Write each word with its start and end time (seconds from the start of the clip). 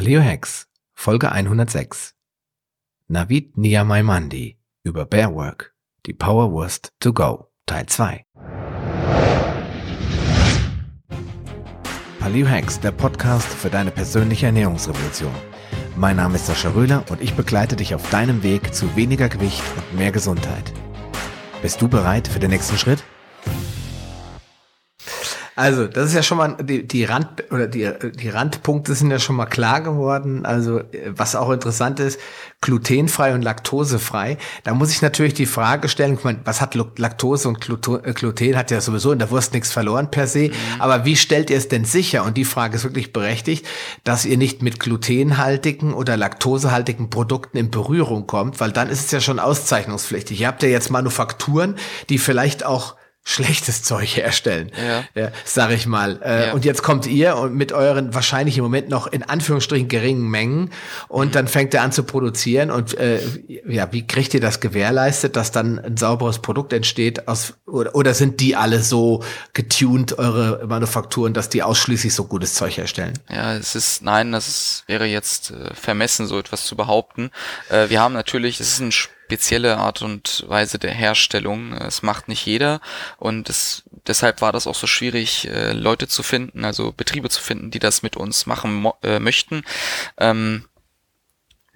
Paleo 0.00 0.22
Hacks, 0.22 0.66
Folge 0.94 1.30
106. 1.30 2.14
Navid 3.08 3.58
Niamaimandi 3.58 4.56
über 4.82 5.04
Bearwork, 5.04 5.74
die 6.06 6.14
Powerwurst 6.14 6.94
to 7.00 7.12
go, 7.12 7.50
Teil 7.66 7.84
2. 7.84 8.24
Paleo 12.18 12.48
Hacks, 12.48 12.80
der 12.80 12.92
Podcast 12.92 13.46
für 13.46 13.68
deine 13.68 13.90
persönliche 13.90 14.46
Ernährungsrevolution. 14.46 15.34
Mein 15.96 16.16
Name 16.16 16.36
ist 16.36 16.46
Sascha 16.46 16.70
Röhler 16.70 17.04
und 17.10 17.20
ich 17.20 17.34
begleite 17.34 17.76
dich 17.76 17.94
auf 17.94 18.08
deinem 18.08 18.42
Weg 18.42 18.74
zu 18.74 18.96
weniger 18.96 19.28
Gewicht 19.28 19.62
und 19.76 19.98
mehr 19.98 20.12
Gesundheit. 20.12 20.72
Bist 21.60 21.82
du 21.82 21.88
bereit 21.88 22.26
für 22.26 22.38
den 22.38 22.52
nächsten 22.52 22.78
Schritt? 22.78 23.04
Also, 25.60 25.86
das 25.86 26.06
ist 26.06 26.14
ja 26.14 26.22
schon 26.22 26.38
mal, 26.38 26.56
die, 26.58 26.88
die 26.88 27.04
Rand, 27.04 27.28
oder 27.50 27.66
die, 27.66 27.86
die 28.14 28.30
Randpunkte 28.30 28.94
sind 28.94 29.10
ja 29.10 29.18
schon 29.18 29.36
mal 29.36 29.44
klar 29.44 29.82
geworden. 29.82 30.46
Also, 30.46 30.80
was 31.10 31.36
auch 31.36 31.50
interessant 31.50 32.00
ist, 32.00 32.18
glutenfrei 32.62 33.34
und 33.34 33.42
laktosefrei. 33.42 34.38
Da 34.64 34.72
muss 34.72 34.90
ich 34.90 35.02
natürlich 35.02 35.34
die 35.34 35.44
Frage 35.44 35.90
stellen, 35.90 36.14
ich 36.14 36.24
meine, 36.24 36.40
was 36.44 36.62
hat 36.62 36.74
Laktose 36.74 37.46
und 37.46 37.58
äh, 37.68 38.12
Gluten 38.14 38.56
hat 38.56 38.70
ja 38.70 38.80
sowieso 38.80 39.12
in 39.12 39.18
der 39.18 39.30
Wurst 39.30 39.52
nichts 39.52 39.70
verloren 39.70 40.10
per 40.10 40.26
se. 40.26 40.48
Mhm. 40.48 40.52
Aber 40.78 41.04
wie 41.04 41.14
stellt 41.14 41.50
ihr 41.50 41.58
es 41.58 41.68
denn 41.68 41.84
sicher? 41.84 42.24
Und 42.24 42.38
die 42.38 42.46
Frage 42.46 42.76
ist 42.76 42.84
wirklich 42.84 43.12
berechtigt, 43.12 43.66
dass 44.02 44.24
ihr 44.24 44.38
nicht 44.38 44.62
mit 44.62 44.80
glutenhaltigen 44.80 45.92
oder 45.92 46.16
laktosehaltigen 46.16 47.10
Produkten 47.10 47.58
in 47.58 47.70
Berührung 47.70 48.26
kommt, 48.26 48.60
weil 48.60 48.72
dann 48.72 48.88
ist 48.88 49.04
es 49.04 49.10
ja 49.10 49.20
schon 49.20 49.38
auszeichnungspflichtig. 49.38 50.40
Ihr 50.40 50.46
habt 50.46 50.62
ja 50.62 50.70
jetzt 50.70 50.88
Manufakturen, 50.88 51.74
die 52.08 52.16
vielleicht 52.16 52.64
auch 52.64 52.94
schlechtes 53.24 53.82
Zeug 53.84 54.16
herstellen, 54.16 54.70
ja. 54.76 55.04
ja 55.14 55.30
sag 55.44 55.70
ich 55.70 55.86
mal. 55.86 56.20
Äh, 56.22 56.46
ja. 56.46 56.52
Und 56.52 56.64
jetzt 56.64 56.82
kommt 56.82 57.06
ihr 57.06 57.36
und 57.36 57.54
mit 57.54 57.72
euren 57.72 58.14
wahrscheinlich 58.14 58.56
im 58.58 58.64
Moment 58.64 58.88
noch 58.88 59.06
in 59.06 59.22
Anführungsstrichen 59.22 59.88
geringen 59.88 60.28
Mengen 60.28 60.70
und 61.08 61.28
mhm. 61.28 61.32
dann 61.32 61.48
fängt 61.48 61.74
er 61.74 61.82
an 61.82 61.92
zu 61.92 62.02
produzieren 62.02 62.70
und 62.70 62.94
äh, 62.94 63.20
ja, 63.66 63.92
wie 63.92 64.06
kriegt 64.06 64.34
ihr 64.34 64.40
das 64.40 64.60
gewährleistet, 64.60 65.36
dass 65.36 65.52
dann 65.52 65.78
ein 65.78 65.96
sauberes 65.96 66.40
Produkt 66.40 66.72
entsteht 66.72 67.28
aus 67.28 67.54
oder, 67.66 67.94
oder 67.94 68.14
sind 68.14 68.40
die 68.40 68.56
alle 68.56 68.82
so 68.82 69.22
getuned 69.52 70.18
eure 70.18 70.66
Manufakturen, 70.66 71.34
dass 71.34 71.48
die 71.48 71.62
ausschließlich 71.62 72.14
so 72.14 72.24
gutes 72.24 72.54
Zeug 72.54 72.76
herstellen? 72.76 73.14
Ja, 73.28 73.54
es 73.54 73.74
ist 73.74 74.02
nein, 74.02 74.32
das 74.32 74.48
ist, 74.48 74.84
wäre 74.86 75.06
jetzt 75.06 75.50
äh, 75.50 75.74
vermessen 75.74 76.26
so 76.26 76.38
etwas 76.38 76.64
zu 76.64 76.76
behaupten. 76.76 77.30
Äh, 77.68 77.90
wir 77.90 78.00
haben 78.00 78.14
natürlich, 78.14 78.60
es 78.60 78.72
ist 78.72 78.80
ein 78.80 78.92
spezielle 79.30 79.76
Art 79.76 80.02
und 80.02 80.44
Weise 80.48 80.80
der 80.80 80.90
Herstellung. 80.90 81.72
Es 81.74 82.02
macht 82.02 82.26
nicht 82.26 82.44
jeder 82.46 82.80
und 83.16 83.48
es, 83.48 83.84
deshalb 84.08 84.40
war 84.40 84.50
das 84.50 84.66
auch 84.66 84.74
so 84.74 84.88
schwierig, 84.88 85.46
äh, 85.46 85.70
Leute 85.72 86.08
zu 86.08 86.24
finden, 86.24 86.64
also 86.64 86.90
Betriebe 86.90 87.30
zu 87.30 87.40
finden, 87.40 87.70
die 87.70 87.78
das 87.78 88.02
mit 88.02 88.16
uns 88.16 88.46
machen 88.46 88.90
äh, 89.04 89.20
möchten. 89.20 89.62
Ähm, 90.18 90.64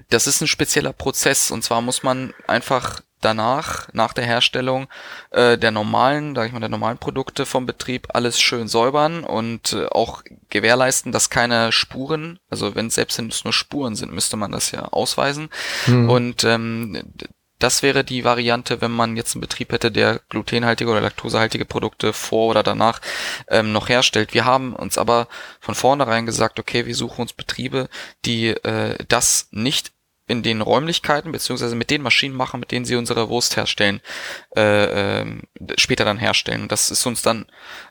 das 0.09 0.27
ist 0.27 0.41
ein 0.41 0.49
spezieller 0.49 0.93
Prozess 0.93 1.53
und 1.53 1.63
zwar 1.63 1.81
muss 1.81 2.03
man 2.03 2.35
einfach 2.49 3.03
danach, 3.25 3.89
nach 3.93 4.13
der 4.13 4.25
Herstellung 4.25 4.89
äh, 5.31 5.57
der 5.57 5.71
normalen, 5.71 6.35
sag 6.35 6.47
ich 6.47 6.53
mal, 6.53 6.61
der 6.61 6.69
normalen 6.69 6.99
Produkte 6.99 7.47
vom 7.47 7.67
Betrieb 7.67 8.09
alles 8.13 8.41
schön 8.41 8.69
säubern 8.69 9.25
und 9.25 9.73
äh, 9.73 9.87
auch 9.87 10.23
gewährleisten, 10.51 11.13
dass 11.13 11.31
keine 11.31 11.73
Spuren, 11.73 12.39
also 12.51 12.75
wenn 12.75 12.91
selbst 12.91 13.19
wenn 13.19 13.29
es 13.29 13.45
nur 13.45 13.53
Spuren 13.53 13.97
sind, 13.97 14.13
müsste 14.13 14.37
man 14.37 14.53
das 14.53 14.71
ja 14.71 14.83
ausweisen. 14.85 15.49
Hm. 15.87 16.09
Und 16.09 16.45
ähm, 16.45 17.03
das 17.59 17.83
wäre 17.83 18.05
die 18.05 18.25
Variante, 18.25 18.81
wenn 18.81 18.91
man 18.91 19.17
jetzt 19.17 19.35
einen 19.35 19.41
Betrieb 19.41 19.73
hätte, 19.73 19.91
der 19.91 20.21
glutenhaltige 20.29 20.91
oder 20.91 21.01
laktosehaltige 21.01 21.65
Produkte 21.65 22.13
vor 22.13 22.51
oder 22.51 22.63
danach 22.63 23.01
ähm, 23.49 23.73
noch 23.73 23.89
herstellt. 23.89 24.35
Wir 24.35 24.45
haben 24.45 24.75
uns 24.75 24.99
aber 24.99 25.29
von 25.61 25.75
vornherein 25.75 26.27
gesagt, 26.27 26.59
okay, 26.59 26.87
wir 26.87 26.95
suchen 26.95 27.23
uns 27.23 27.33
Betriebe, 27.33 27.89
die 28.25 28.49
äh, 28.49 28.97
das 29.09 29.49
nicht 29.51 29.93
in 30.27 30.42
den 30.42 30.62
Räumlichkeiten 30.62 31.33
beziehungsweise 31.33 31.77
mit 31.77 31.91
den 31.91 32.00
Maschinen 32.00 32.34
machen, 32.34 32.61
mit 32.61 32.72
denen 32.72 32.86
sie 32.86 32.97
unsere 32.97 33.28
Wurst 33.28 33.56
herstellen, 33.56 34.00
äh, 34.56 35.20
äh, 35.20 35.27
später 35.77 36.06
dann 36.06 36.17
herstellen. 36.17 36.62
Und 36.62 36.73
das 36.73 36.90
ist 36.90 37.05
uns 37.05 37.20
dann 37.20 37.45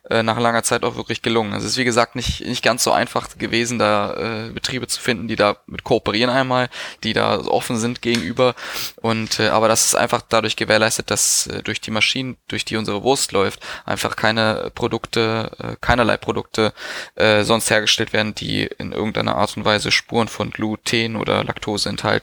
äh, 0.09 0.23
nach 0.23 0.39
langer 0.39 0.63
Zeit 0.63 0.83
auch 0.83 0.95
wirklich 0.95 1.21
gelungen. 1.21 1.53
Es 1.53 1.63
ist 1.63 1.77
wie 1.77 1.83
gesagt 1.83 2.15
nicht 2.15 2.41
nicht 2.41 2.63
ganz 2.63 2.83
so 2.83 2.91
einfach 2.91 3.37
gewesen, 3.37 3.77
da 3.77 4.47
äh, 4.47 4.49
Betriebe 4.49 4.87
zu 4.87 4.99
finden, 4.99 5.27
die 5.27 5.35
da 5.35 5.57
mit 5.67 5.83
kooperieren 5.83 6.31
einmal, 6.31 6.69
die 7.03 7.13
da 7.13 7.39
offen 7.39 7.77
sind 7.77 8.01
gegenüber. 8.01 8.55
Und 9.01 9.39
äh, 9.39 9.49
aber 9.49 9.67
das 9.67 9.85
ist 9.85 9.95
einfach 9.95 10.23
dadurch 10.27 10.55
gewährleistet, 10.55 11.11
dass 11.11 11.45
äh, 11.47 11.61
durch 11.61 11.81
die 11.81 11.91
Maschinen, 11.91 12.37
durch 12.47 12.65
die 12.65 12.77
unsere 12.77 13.03
Wurst 13.03 13.31
läuft, 13.31 13.59
einfach 13.85 14.15
keine 14.15 14.71
Produkte, 14.73 15.51
äh, 15.59 15.75
keinerlei 15.81 16.17
Produkte 16.17 16.73
äh, 17.13 17.43
sonst 17.43 17.69
hergestellt 17.69 18.11
werden, 18.11 18.33
die 18.33 18.63
in 18.63 18.91
irgendeiner 18.91 19.35
Art 19.35 19.55
und 19.55 19.65
Weise 19.65 19.91
Spuren 19.91 20.27
von 20.27 20.49
Gluten 20.49 21.15
oder 21.15 21.43
Laktose 21.43 21.89
enthalten 21.89 22.22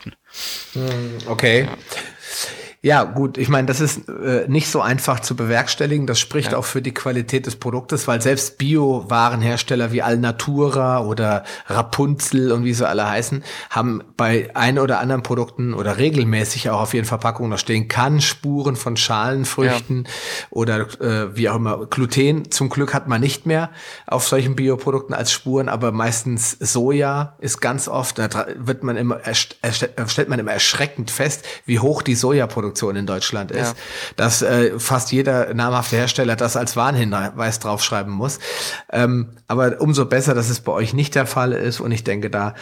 Mm, 0.73 1.17
okay. 1.27 1.63
Ja. 1.63 1.77
Ja, 2.83 3.03
gut, 3.03 3.37
ich 3.37 3.47
meine, 3.47 3.67
das 3.67 3.79
ist 3.79 4.09
äh, 4.09 4.45
nicht 4.47 4.67
so 4.67 4.81
einfach 4.81 5.19
zu 5.19 5.35
bewerkstelligen. 5.35 6.07
Das 6.07 6.19
spricht 6.19 6.53
ja. 6.53 6.57
auch 6.57 6.65
für 6.65 6.81
die 6.81 6.95
Qualität 6.95 7.45
des 7.45 7.55
Produktes, 7.55 8.07
weil 8.07 8.23
selbst 8.23 8.57
Bio-Warenhersteller 8.57 9.91
wie 9.91 10.01
Alnatura 10.01 11.05
oder 11.05 11.43
Rapunzel 11.67 12.51
und 12.51 12.63
wie 12.65 12.73
sie 12.73 12.87
alle 12.87 13.07
heißen, 13.07 13.43
haben 13.69 14.01
bei 14.17 14.49
ein 14.55 14.79
oder 14.79 14.99
anderen 14.99 15.21
Produkten 15.21 15.75
oder 15.75 15.99
regelmäßig 15.99 16.71
auch 16.71 16.81
auf 16.81 16.95
ihren 16.95 17.05
Verpackungen 17.05 17.51
da 17.51 17.59
stehen 17.59 17.87
Kann-Spuren 17.87 18.75
von 18.75 18.97
Schalenfrüchten 18.97 20.05
ja. 20.05 20.11
oder 20.49 20.79
äh, 21.01 21.35
wie 21.37 21.49
auch 21.49 21.57
immer. 21.57 21.85
Gluten 21.85 22.49
zum 22.49 22.69
Glück 22.69 22.95
hat 22.95 23.07
man 23.07 23.21
nicht 23.21 23.45
mehr 23.45 23.69
auf 24.07 24.27
solchen 24.27 24.55
Bioprodukten 24.55 25.13
als 25.13 25.31
Spuren, 25.31 25.69
aber 25.69 25.91
meistens 25.91 26.57
Soja 26.59 27.35
ist 27.37 27.61
ganz 27.61 27.87
oft, 27.87 28.17
da 28.17 28.47
wird 28.55 28.81
man 28.81 28.97
immer, 28.97 29.19
stellt 29.29 30.29
man 30.29 30.39
immer 30.39 30.53
erschreckend 30.53 31.11
fest, 31.11 31.45
wie 31.67 31.77
hoch 31.77 32.01
die 32.01 32.15
Sojaprodukte 32.15 32.70
Produktion 32.71 32.95
in 32.95 33.05
Deutschland 33.05 33.51
ist, 33.51 33.59
ja. 33.59 33.73
dass 34.15 34.41
äh, 34.41 34.79
fast 34.79 35.11
jeder 35.11 35.53
namhafte 35.53 35.97
Hersteller 35.97 36.35
das 36.35 36.55
als 36.55 36.75
Warnhinweis 36.75 37.59
draufschreiben 37.59 38.13
muss. 38.13 38.39
Ähm, 38.91 39.31
aber 39.47 39.81
umso 39.81 40.05
besser, 40.05 40.33
dass 40.33 40.49
es 40.49 40.61
bei 40.61 40.71
euch 40.71 40.93
nicht 40.93 41.15
der 41.15 41.25
Fall 41.25 41.51
ist 41.51 41.81
und 41.81 41.91
ich 41.91 42.03
denke, 42.03 42.29
da 42.29 42.55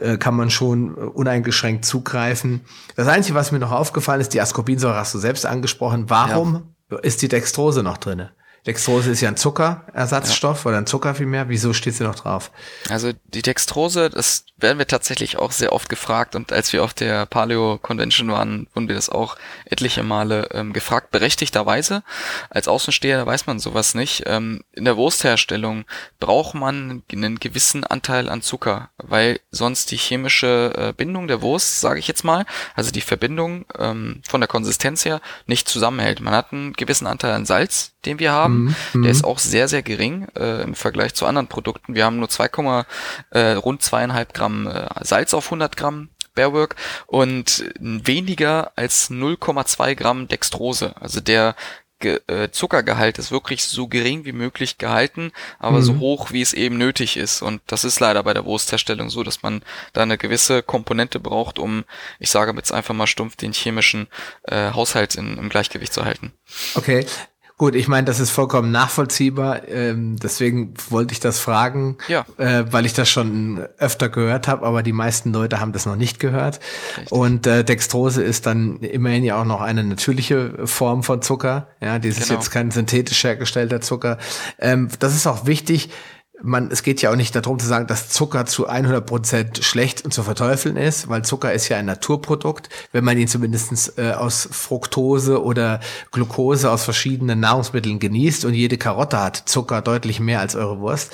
äh, 0.00 0.16
kann 0.16 0.34
man 0.34 0.50
schon 0.50 0.94
uneingeschränkt 0.94 1.84
zugreifen. 1.84 2.62
Das 2.96 3.08
Einzige, 3.08 3.34
was 3.34 3.52
mir 3.52 3.58
noch 3.58 3.72
aufgefallen 3.72 4.22
ist, 4.22 4.32
die 4.32 4.40
Ascorbinsäure 4.40 4.96
hast 4.96 5.12
du 5.14 5.18
selbst 5.18 5.44
angesprochen. 5.44 6.08
Warum 6.08 6.74
ja. 6.90 6.98
ist 7.00 7.20
die 7.20 7.28
Dextrose 7.28 7.82
noch 7.82 7.98
drinne? 7.98 8.30
Dextrose 8.66 9.10
ist 9.10 9.20
ja 9.20 9.28
ein 9.28 9.36
Zuckerersatzstoff 9.36 10.64
ja. 10.64 10.68
oder 10.68 10.78
ein 10.78 10.86
Zucker 10.86 11.16
vielmehr. 11.16 11.48
Wieso 11.48 11.72
steht 11.72 11.94
sie 11.94 12.04
noch 12.04 12.14
drauf? 12.14 12.52
Also 12.88 13.10
die 13.34 13.42
Dextrose, 13.42 14.08
das 14.08 14.44
werden 14.56 14.78
wir 14.78 14.86
tatsächlich 14.86 15.36
auch 15.36 15.50
sehr 15.50 15.72
oft 15.72 15.88
gefragt 15.88 16.36
und 16.36 16.52
als 16.52 16.72
wir 16.72 16.84
auf 16.84 16.94
der 16.94 17.26
Paleo 17.26 17.78
Convention 17.82 18.30
waren, 18.30 18.68
wurden 18.72 18.86
wir 18.86 18.94
das 18.94 19.10
auch 19.10 19.36
etliche 19.64 20.04
Male 20.04 20.48
ähm, 20.52 20.72
gefragt, 20.72 21.10
berechtigterweise. 21.10 22.04
Als 22.50 22.68
Außensteher 22.68 23.26
weiß 23.26 23.46
man 23.46 23.58
sowas 23.58 23.96
nicht. 23.96 24.22
Ähm, 24.26 24.62
in 24.72 24.84
der 24.84 24.96
Wurstherstellung 24.96 25.84
braucht 26.20 26.54
man 26.54 27.02
einen 27.12 27.40
gewissen 27.40 27.82
Anteil 27.82 28.28
an 28.28 28.42
Zucker, 28.42 28.90
weil 28.98 29.40
sonst 29.50 29.90
die 29.90 29.96
chemische 29.96 30.72
äh, 30.76 30.92
Bindung 30.92 31.26
der 31.26 31.42
Wurst, 31.42 31.80
sage 31.80 31.98
ich 31.98 32.06
jetzt 32.06 32.22
mal, 32.22 32.46
also 32.76 32.92
die 32.92 33.00
Verbindung 33.00 33.64
ähm, 33.76 34.22
von 34.28 34.40
der 34.40 34.48
Konsistenz 34.48 35.04
her 35.04 35.20
nicht 35.46 35.68
zusammenhält. 35.68 36.20
Man 36.20 36.34
hat 36.34 36.52
einen 36.52 36.74
gewissen 36.74 37.08
Anteil 37.08 37.32
an 37.32 37.46
Salz, 37.46 37.94
den 38.04 38.18
wir 38.18 38.30
haben. 38.32 38.51
Mhm. 38.51 38.51
Der 38.94 39.10
ist 39.10 39.24
auch 39.24 39.38
sehr, 39.38 39.68
sehr 39.68 39.82
gering 39.82 40.26
äh, 40.36 40.62
im 40.62 40.74
Vergleich 40.74 41.14
zu 41.14 41.26
anderen 41.26 41.48
Produkten. 41.48 41.94
Wir 41.94 42.04
haben 42.04 42.18
nur 42.18 42.28
2, 42.28 42.84
äh, 43.30 43.52
rund 43.52 43.82
zweieinhalb 43.82 44.34
Gramm 44.34 44.66
äh, 44.66 44.88
Salz 45.02 45.34
auf 45.34 45.46
100 45.46 45.76
Gramm 45.76 46.08
Bearwork 46.34 46.76
und 47.06 47.64
weniger 47.78 48.72
als 48.76 49.10
0,2 49.10 49.94
Gramm 49.94 50.28
Dextrose. 50.28 50.94
Also 50.98 51.20
der 51.20 51.54
äh, 52.04 52.50
Zuckergehalt 52.50 53.18
ist 53.18 53.30
wirklich 53.30 53.64
so 53.64 53.86
gering 53.86 54.24
wie 54.24 54.32
möglich 54.32 54.78
gehalten, 54.78 55.32
aber 55.58 55.78
mhm. 55.78 55.82
so 55.82 55.98
hoch 55.98 56.32
wie 56.32 56.42
es 56.42 56.52
eben 56.52 56.78
nötig 56.78 57.16
ist. 57.16 57.42
Und 57.42 57.60
das 57.66 57.84
ist 57.84 58.00
leider 58.00 58.22
bei 58.22 58.34
der 58.34 58.44
Wurstherstellung 58.44 59.10
so, 59.10 59.22
dass 59.22 59.42
man 59.42 59.62
da 59.92 60.02
eine 60.02 60.18
gewisse 60.18 60.62
Komponente 60.62 61.20
braucht, 61.20 61.58
um, 61.58 61.84
ich 62.18 62.30
sage 62.30 62.52
jetzt 62.56 62.72
einfach 62.72 62.94
mal 62.94 63.06
stumpf, 63.06 63.36
den 63.36 63.52
chemischen 63.52 64.08
äh, 64.44 64.72
Haushalt 64.72 65.14
in, 65.14 65.38
im 65.38 65.48
Gleichgewicht 65.48 65.92
zu 65.92 66.04
halten. 66.04 66.32
Okay, 66.74 67.06
Gut, 67.62 67.76
ich 67.76 67.86
meine, 67.86 68.04
das 68.04 68.18
ist 68.18 68.30
vollkommen 68.30 68.72
nachvollziehbar. 68.72 69.68
Ähm, 69.68 70.16
deswegen 70.20 70.74
wollte 70.90 71.12
ich 71.12 71.20
das 71.20 71.38
fragen, 71.38 71.96
ja. 72.08 72.26
äh, 72.36 72.64
weil 72.72 72.86
ich 72.86 72.92
das 72.92 73.08
schon 73.08 73.64
öfter 73.78 74.08
gehört 74.08 74.48
habe, 74.48 74.66
aber 74.66 74.82
die 74.82 74.92
meisten 74.92 75.32
Leute 75.32 75.60
haben 75.60 75.70
das 75.70 75.86
noch 75.86 75.94
nicht 75.94 76.18
gehört. 76.18 76.58
Richtig. 76.96 77.12
Und 77.12 77.46
äh, 77.46 77.62
Dextrose 77.62 78.20
ist 78.20 78.46
dann 78.46 78.78
immerhin 78.78 79.22
ja 79.22 79.40
auch 79.40 79.44
noch 79.44 79.60
eine 79.60 79.84
natürliche 79.84 80.66
Form 80.66 81.04
von 81.04 81.22
Zucker. 81.22 81.68
Ja, 81.80 82.00
dieses 82.00 82.26
genau. 82.26 82.40
jetzt 82.40 82.50
kein 82.50 82.72
synthetisch 82.72 83.22
hergestellter 83.22 83.80
Zucker. 83.80 84.18
Ähm, 84.58 84.88
das 84.98 85.14
ist 85.14 85.28
auch 85.28 85.46
wichtig 85.46 85.90
man, 86.42 86.70
es 86.70 86.82
geht 86.82 87.02
ja 87.02 87.10
auch 87.10 87.16
nicht 87.16 87.34
darum 87.34 87.58
zu 87.58 87.66
sagen, 87.66 87.86
dass 87.86 88.08
Zucker 88.08 88.46
zu 88.46 88.66
100 88.66 89.04
Prozent 89.06 89.64
schlecht 89.64 90.04
und 90.04 90.12
zu 90.12 90.22
verteufeln 90.22 90.76
ist, 90.76 91.08
weil 91.08 91.22
Zucker 91.22 91.52
ist 91.52 91.68
ja 91.68 91.76
ein 91.76 91.86
Naturprodukt, 91.86 92.68
wenn 92.92 93.04
man 93.04 93.16
ihn 93.18 93.28
zumindestens 93.28 93.96
äh, 93.96 94.12
aus 94.12 94.48
Fructose 94.50 95.42
oder 95.42 95.80
Glucose 96.10 96.70
aus 96.70 96.84
verschiedenen 96.84 97.40
Nahrungsmitteln 97.40 97.98
genießt 97.98 98.44
und 98.44 98.54
jede 98.54 98.78
Karotte 98.78 99.20
hat 99.20 99.36
Zucker 99.36 99.82
deutlich 99.82 100.20
mehr 100.20 100.40
als 100.40 100.56
eure 100.56 100.80
Wurst. 100.80 101.12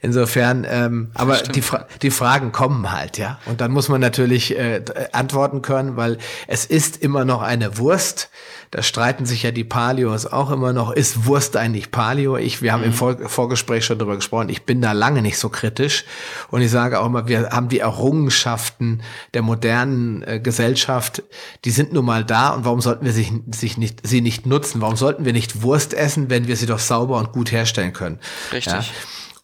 Insofern, 0.00 0.66
ähm, 0.68 1.10
aber 1.14 1.36
die, 1.38 1.62
Fra 1.62 1.86
die 2.02 2.10
Fragen 2.10 2.52
kommen 2.52 2.92
halt, 2.92 3.18
ja. 3.18 3.38
Und 3.46 3.60
dann 3.60 3.70
muss 3.70 3.88
man 3.88 4.00
natürlich 4.00 4.56
äh, 4.56 4.82
antworten 5.12 5.62
können, 5.62 5.96
weil 5.96 6.18
es 6.46 6.64
ist 6.66 6.96
immer 6.96 7.24
noch 7.24 7.42
eine 7.42 7.78
Wurst 7.78 8.30
da 8.70 8.84
streiten 8.84 9.26
sich 9.26 9.42
ja 9.42 9.50
die 9.50 9.64
Paleos 9.64 10.26
auch 10.26 10.50
immer 10.50 10.72
noch, 10.72 10.92
ist 10.92 11.26
Wurst 11.26 11.56
eigentlich 11.56 11.90
Paleo? 11.90 12.36
Ich, 12.36 12.62
wir 12.62 12.72
haben 12.72 12.82
mhm. 12.82 12.86
im 12.86 12.92
Vor 12.92 13.16
Vorgespräch 13.28 13.84
schon 13.84 13.98
drüber 13.98 14.14
gesprochen, 14.14 14.48
ich 14.48 14.64
bin 14.70 14.80
da 14.80 14.92
lange 14.92 15.20
nicht 15.20 15.36
so 15.36 15.48
kritisch. 15.48 16.04
Und 16.52 16.62
ich 16.62 16.70
sage 16.70 17.00
auch 17.00 17.06
immer, 17.06 17.26
wir 17.26 17.50
haben 17.50 17.68
die 17.68 17.80
Errungenschaften 17.80 19.02
der 19.34 19.42
modernen 19.42 20.22
äh, 20.22 20.38
Gesellschaft, 20.38 21.24
die 21.64 21.72
sind 21.72 21.92
nun 21.92 22.04
mal 22.04 22.24
da 22.24 22.50
und 22.50 22.64
warum 22.64 22.80
sollten 22.80 23.04
wir 23.04 23.12
sich, 23.12 23.32
sich 23.52 23.78
nicht, 23.78 24.06
sie 24.06 24.20
nicht 24.20 24.46
nutzen? 24.46 24.80
Warum 24.80 24.94
sollten 24.94 25.24
wir 25.24 25.32
nicht 25.32 25.62
Wurst 25.62 25.92
essen, 25.92 26.30
wenn 26.30 26.46
wir 26.46 26.54
sie 26.54 26.66
doch 26.66 26.78
sauber 26.78 27.18
und 27.18 27.32
gut 27.32 27.50
herstellen 27.50 27.92
können? 27.92 28.20
Richtig. 28.52 28.72
Ja? 28.72 28.84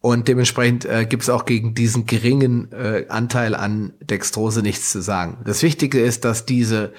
Und 0.00 0.28
dementsprechend 0.28 0.84
äh, 0.84 1.06
gibt 1.06 1.25
es 1.25 1.28
auch 1.28 1.44
gegen 1.44 1.75
diesen 1.75 2.06
geringen 2.06 2.70
äh, 2.70 3.06
Anteil 3.08 3.56
an 3.56 3.94
Dextrose 3.99 4.62
nichts 4.62 4.93
zu 4.93 5.02
sagen. 5.02 5.38
Das 5.44 5.64
Wichtige 5.64 5.99
ist, 5.99 6.25
dass 6.25 6.46
diese 6.46 6.93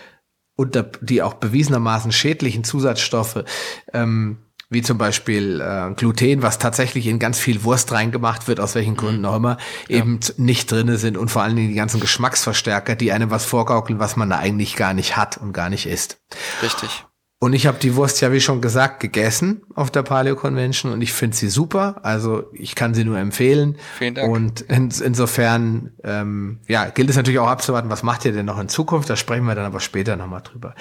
unter 0.57 0.83
die 0.83 1.21
auch 1.21 1.35
bewiesenermaßen 1.35 2.11
schädlichen 2.11 2.65
Zusatzstoffe, 2.65 3.45
ähm, 3.93 4.39
wie 4.69 4.81
zum 4.81 4.97
Beispiel 4.97 5.61
äh, 5.61 5.93
Gluten, 5.93 6.41
was 6.41 6.59
tatsächlich 6.59 7.07
in 7.07 7.19
ganz 7.19 7.39
viel 7.39 7.63
Wurst 7.63 7.91
reingemacht 7.91 8.47
wird, 8.47 8.59
aus 8.59 8.75
welchen 8.75 8.93
mhm. 8.93 8.97
Gründen 8.97 9.25
auch 9.25 9.37
immer, 9.37 9.57
ja. 9.87 9.97
eben 9.97 10.19
nicht 10.37 10.71
drinne 10.71 10.97
sind 10.97 11.17
und 11.17 11.29
vor 11.29 11.43
allen 11.43 11.55
Dingen 11.55 11.69
die 11.69 11.75
ganzen 11.75 11.99
Geschmacksverstärker, 11.99 12.95
die 12.95 13.11
einem 13.11 13.31
was 13.31 13.45
vorgaukeln, 13.45 13.99
was 13.99 14.15
man 14.15 14.29
da 14.29 14.37
eigentlich 14.37 14.75
gar 14.75 14.93
nicht 14.93 15.15
hat 15.15 15.37
und 15.37 15.53
gar 15.53 15.69
nicht 15.69 15.85
isst. 15.85 16.19
Richtig. 16.61 17.05
Und 17.39 17.53
ich 17.53 17.67
habe 17.67 17.77
die 17.77 17.95
Wurst 17.95 18.19
ja, 18.21 18.31
wie 18.31 18.41
schon 18.41 18.61
gesagt, 18.61 18.99
gegessen 18.99 19.61
auf 19.75 19.91
der 19.91 20.01
Paleo 20.01 20.35
Convention 20.35 20.91
und 20.91 21.01
ich 21.01 21.13
finde 21.13 21.37
sie 21.37 21.49
super. 21.49 21.99
Also 22.01 22.45
ich 22.51 22.73
kann 22.73 22.95
sie 22.95 23.05
nur 23.05 23.19
empfehlen. 23.19 23.77
Vielen 23.99 24.15
Dank. 24.15 24.33
Und 24.33 24.61
in, 24.61 24.89
insofern, 25.03 25.91
ähm, 26.03 26.61
ja, 26.67 26.89
gilt 26.89 27.11
es 27.11 27.15
natürlich 27.15 27.39
auch 27.39 27.47
abzuwarten, 27.47 27.91
was 27.91 28.01
macht 28.01 28.25
ihr 28.25 28.31
denn 28.31 28.47
noch 28.47 28.59
in 28.59 28.69
Zukunft? 28.69 29.07
Da 29.07 29.15
sprechen 29.15 29.45
wir 29.45 29.53
dann 29.53 29.65
aber 29.65 29.81
später 29.81 30.15
nochmal 30.15 30.41
drüber. 30.41 30.73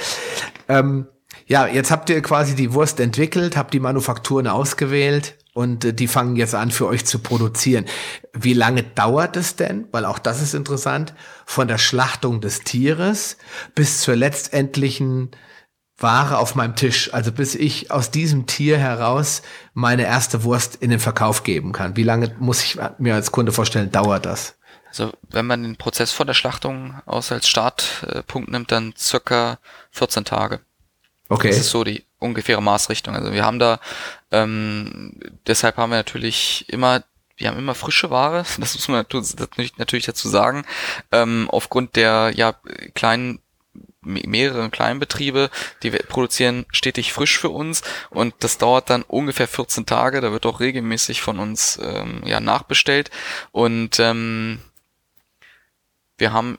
Ähm, 0.66 1.08
ja, 1.46 1.66
jetzt 1.66 1.90
habt 1.90 2.10
ihr 2.10 2.20
quasi 2.22 2.54
die 2.54 2.72
Wurst 2.72 2.98
entwickelt, 2.98 3.56
habt 3.56 3.72
die 3.72 3.80
Manufakturen 3.80 4.48
ausgewählt 4.48 5.36
und 5.54 5.84
äh, 5.84 5.94
die 5.94 6.08
fangen 6.08 6.36
jetzt 6.36 6.54
an 6.54 6.70
für 6.70 6.86
euch 6.86 7.06
zu 7.06 7.20
produzieren. 7.20 7.86
Wie 8.32 8.52
lange 8.52 8.82
dauert 8.82 9.36
es 9.36 9.56
denn? 9.56 9.86
Weil 9.92 10.04
auch 10.04 10.18
das 10.18 10.42
ist 10.42 10.54
interessant. 10.54 11.14
Von 11.46 11.68
der 11.68 11.78
Schlachtung 11.78 12.40
des 12.40 12.60
Tieres 12.60 13.36
bis 13.74 14.00
zur 14.00 14.16
letztendlichen 14.16 15.30
Ware 15.98 16.38
auf 16.38 16.56
meinem 16.56 16.76
Tisch, 16.76 17.14
also 17.14 17.32
bis 17.32 17.54
ich 17.54 17.90
aus 17.90 18.10
diesem 18.10 18.46
Tier 18.46 18.76
heraus 18.76 19.40
meine 19.72 20.04
erste 20.04 20.42
Wurst 20.44 20.76
in 20.76 20.90
den 20.90 21.00
Verkauf 21.00 21.42
geben 21.42 21.72
kann. 21.72 21.96
Wie 21.96 22.02
lange 22.02 22.34
muss 22.38 22.62
ich 22.62 22.78
mir 22.98 23.14
als 23.14 23.32
Kunde 23.32 23.52
vorstellen, 23.52 23.90
dauert 23.90 24.26
das? 24.26 24.56
Also 24.88 25.12
wenn 25.30 25.46
man 25.46 25.62
den 25.62 25.76
Prozess 25.76 26.12
vor 26.12 26.26
der 26.26 26.34
Schlachtung 26.34 27.00
aus 27.06 27.32
als 27.32 27.48
Startpunkt 27.48 28.50
nimmt, 28.50 28.72
dann 28.72 28.94
circa 28.96 29.58
14 29.92 30.24
Tage. 30.24 30.60
Okay. 31.28 31.48
Das 31.48 31.58
ist 31.58 31.70
so 31.70 31.84
die 31.84 32.04
ungefähre 32.18 32.62
Maßrichtung. 32.62 33.14
Also 33.14 33.32
wir 33.32 33.44
haben 33.44 33.58
da, 33.58 33.80
ähm, 34.30 35.12
deshalb 35.46 35.76
haben 35.76 35.90
wir 35.90 35.96
natürlich 35.96 36.64
immer 36.68 37.02
wir 37.38 37.48
haben 37.48 37.58
immer 37.58 37.74
frische 37.74 38.10
Ware, 38.10 38.44
das 38.58 38.74
muss 38.74 38.88
man 38.88 39.04
natürlich 39.76 40.06
dazu 40.06 40.28
sagen. 40.28 40.64
Ähm, 41.12 41.48
aufgrund 41.50 41.96
der 41.96 42.32
ja 42.34 42.54
kleinen 42.94 43.40
mehrere 44.00 44.70
Kleinbetriebe, 44.70 45.50
die 45.82 45.90
produzieren 45.90 46.64
stetig 46.70 47.12
frisch 47.12 47.38
für 47.38 47.50
uns 47.50 47.82
und 48.10 48.34
das 48.38 48.56
dauert 48.56 48.88
dann 48.88 49.02
ungefähr 49.02 49.48
14 49.48 49.84
Tage. 49.84 50.20
Da 50.20 50.30
wird 50.30 50.46
auch 50.46 50.60
regelmäßig 50.60 51.20
von 51.22 51.40
uns 51.40 51.78
ähm, 51.82 52.22
ja 52.24 52.40
nachbestellt 52.40 53.10
und 53.50 53.98
ähm, 53.98 54.60
wir 56.18 56.32
haben 56.32 56.58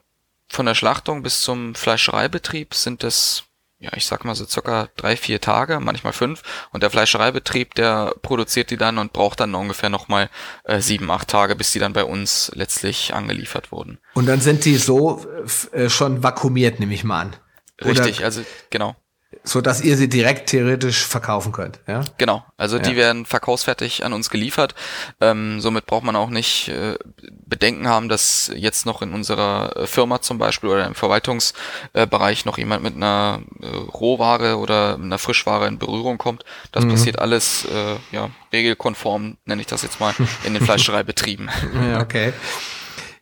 von 0.49 0.65
der 0.65 0.75
Schlachtung 0.75 1.23
bis 1.23 1.41
zum 1.41 1.73
Fleischereibetrieb 1.73 2.73
sind 2.73 3.03
es 3.03 3.43
ja, 3.79 3.91
ich 3.95 4.05
sag 4.05 4.25
mal 4.25 4.35
so 4.35 4.45
circa 4.45 4.89
drei, 4.95 5.15
vier 5.15 5.39
Tage, 5.39 5.79
manchmal 5.79 6.13
fünf. 6.13 6.41
Und 6.71 6.83
der 6.83 6.89
Fleischereibetrieb, 6.89 7.75
der 7.75 8.15
produziert 8.21 8.71
die 8.71 8.77
dann 8.77 8.97
und 8.97 9.13
braucht 9.13 9.39
dann 9.39 9.53
ungefähr 9.53 9.89
nochmal 9.89 10.29
äh, 10.63 10.79
sieben, 10.79 11.11
acht 11.11 11.27
Tage, 11.27 11.55
bis 11.55 11.71
die 11.71 11.79
dann 11.79 11.93
bei 11.93 12.03
uns 12.03 12.51
letztlich 12.55 13.13
angeliefert 13.13 13.71
wurden. 13.71 13.99
Und 14.13 14.25
dann 14.25 14.41
sind 14.41 14.65
die 14.65 14.77
so 14.77 15.25
äh, 15.71 15.89
schon 15.89 16.23
vakuumiert, 16.23 16.79
nehme 16.79 16.93
ich 16.93 17.03
mal 17.03 17.21
an. 17.21 17.35
Richtig, 17.83 18.23
also 18.23 18.43
genau 18.71 18.95
so 19.43 19.59
dass 19.59 19.81
ihr 19.81 19.97
sie 19.97 20.07
direkt 20.07 20.49
theoretisch 20.49 21.05
verkaufen 21.05 21.51
könnt. 21.51 21.79
Ja? 21.85 22.01
Genau, 22.17 22.45
also 22.55 22.77
ja. 22.77 22.83
die 22.83 22.95
werden 22.95 23.25
verkaufsfertig 23.25 24.05
an 24.05 24.13
uns 24.13 24.29
geliefert. 24.29 24.73
Ähm, 25.19 25.59
somit 25.59 25.85
braucht 25.85 26.03
man 26.03 26.15
auch 26.15 26.29
nicht 26.29 26.69
äh, 26.69 26.97
Bedenken 27.45 27.87
haben, 27.87 28.07
dass 28.07 28.51
jetzt 28.55 28.85
noch 28.85 29.01
in 29.01 29.13
unserer 29.13 29.75
äh, 29.75 29.87
Firma 29.87 30.21
zum 30.21 30.37
Beispiel 30.37 30.69
oder 30.69 30.85
im 30.85 30.95
Verwaltungsbereich 30.95 32.45
noch 32.45 32.57
jemand 32.57 32.83
mit 32.83 32.95
einer 32.95 33.41
äh, 33.61 33.67
Rohware 33.67 34.57
oder 34.57 34.95
einer 34.95 35.17
Frischware 35.17 35.67
in 35.67 35.77
Berührung 35.77 36.17
kommt. 36.17 36.45
Das 36.71 36.85
mhm. 36.85 36.91
passiert 36.91 37.19
alles 37.19 37.65
äh, 37.65 37.95
ja 38.15 38.29
regelkonform, 38.53 39.37
nenne 39.45 39.61
ich 39.61 39.67
das 39.67 39.81
jetzt 39.81 39.99
mal, 39.99 40.13
in 40.45 40.53
den 40.53 40.63
Fleischereibetrieben. 40.65 41.49
ja, 41.91 41.99
okay. 41.99 42.31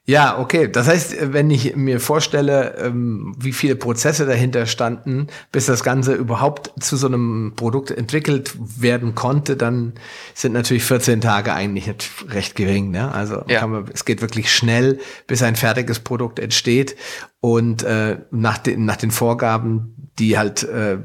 Ja, 0.07 0.37
okay. 0.37 0.69
Das 0.71 0.87
heißt, 0.87 1.33
wenn 1.33 1.49
ich 1.49 1.75
mir 1.75 1.99
vorstelle, 1.99 2.75
ähm, 2.77 3.35
wie 3.39 3.53
viele 3.53 3.75
Prozesse 3.75 4.27
dahinter 4.27 4.67
standen, 4.67 5.27
bis 5.51 5.65
das 5.65 5.83
Ganze 5.83 6.13
überhaupt 6.13 6.71
zu 6.79 6.95
so 6.95 7.07
einem 7.07 7.53
Produkt 7.55 7.89
entwickelt 7.89 8.55
werden 8.79 9.15
konnte, 9.15 9.57
dann 9.57 9.93
sind 10.35 10.53
natürlich 10.53 10.83
14 10.83 11.21
Tage 11.21 11.53
eigentlich 11.53 11.91
recht 12.27 12.55
gering. 12.55 12.91
Ne? 12.91 13.11
Also 13.11 13.43
ja. 13.47 13.65
man, 13.65 13.85
es 13.91 14.05
geht 14.05 14.21
wirklich 14.21 14.53
schnell, 14.53 14.99
bis 15.25 15.41
ein 15.41 15.55
fertiges 15.55 15.99
Produkt 15.99 16.37
entsteht 16.37 16.95
und 17.39 17.81
äh, 17.81 18.19
nach, 18.29 18.59
den, 18.59 18.85
nach 18.85 18.97
den 18.97 19.09
Vorgaben, 19.09 20.11
die 20.19 20.37
halt 20.37 20.61
äh, 20.63 20.99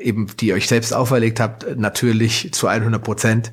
eben 0.00 0.28
die 0.38 0.48
ihr 0.48 0.54
euch 0.54 0.68
selbst 0.68 0.94
auferlegt 0.94 1.40
habt, 1.40 1.76
natürlich 1.76 2.52
zu 2.52 2.68
100 2.68 3.02
Prozent 3.02 3.52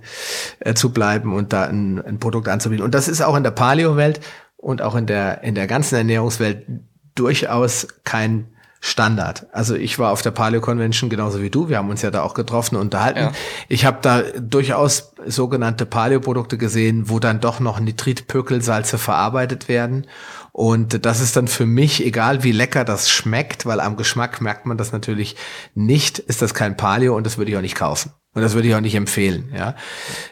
äh, 0.59 0.73
zu 0.73 0.91
bleiben 0.91 1.33
und 1.33 1.53
da 1.53 1.63
ein, 1.63 1.99
ein 1.99 2.19
Produkt 2.19 2.47
anzubieten. 2.47 2.85
Und 2.85 2.93
das 2.93 3.07
ist 3.07 3.21
auch 3.21 3.35
in 3.35 3.43
der 3.43 3.51
Paleo-Welt 3.51 4.21
und 4.65 4.81
auch 4.81 4.95
in 4.95 5.05
der, 5.05 5.43
in 5.43 5.53
der 5.53 5.67
ganzen 5.67 5.93
Ernährungswelt 5.93 6.65
durchaus 7.13 7.87
kein 8.03 8.47
Standard. 8.79 9.45
Also 9.51 9.75
ich 9.75 9.99
war 9.99 10.11
auf 10.11 10.23
der 10.23 10.31
Paleo 10.31 10.59
Convention 10.59 11.07
genauso 11.07 11.39
wie 11.39 11.51
du. 11.51 11.69
Wir 11.69 11.77
haben 11.77 11.89
uns 11.91 12.01
ja 12.01 12.09
da 12.09 12.23
auch 12.23 12.33
getroffen 12.33 12.75
und 12.75 12.81
unterhalten. 12.81 13.19
Ja. 13.19 13.31
Ich 13.67 13.85
habe 13.85 13.99
da 14.01 14.23
durchaus 14.39 15.13
sogenannte 15.27 15.85
Paleo-Produkte 15.85 16.57
gesehen, 16.57 17.09
wo 17.09 17.19
dann 17.19 17.41
doch 17.41 17.59
noch 17.59 17.79
Nitritpökelsalze 17.79 18.97
verarbeitet 18.97 19.69
werden. 19.69 20.07
Und 20.55 21.05
das 21.05 21.19
ist 21.19 21.35
dann 21.35 21.49
für 21.49 21.65
mich, 21.65 22.05
egal 22.05 22.43
wie 22.43 22.53
lecker 22.53 22.85
das 22.85 23.09
schmeckt, 23.09 23.65
weil 23.65 23.81
am 23.81 23.97
Geschmack 23.97 24.39
merkt 24.39 24.65
man 24.65 24.77
das 24.77 24.93
natürlich 24.93 25.35
nicht, 25.73 26.17
ist 26.17 26.41
das 26.41 26.53
kein 26.53 26.77
Paleo 26.77 27.13
und 27.13 27.25
das 27.25 27.37
würde 27.37 27.51
ich 27.51 27.57
auch 27.57 27.61
nicht 27.61 27.75
kaufen. 27.75 28.13
Und 28.33 28.41
das 28.41 28.53
würde 28.53 28.69
ich 28.69 28.73
auch 28.73 28.79
nicht 28.79 28.95
empfehlen, 28.95 29.51
ja. 29.53 29.75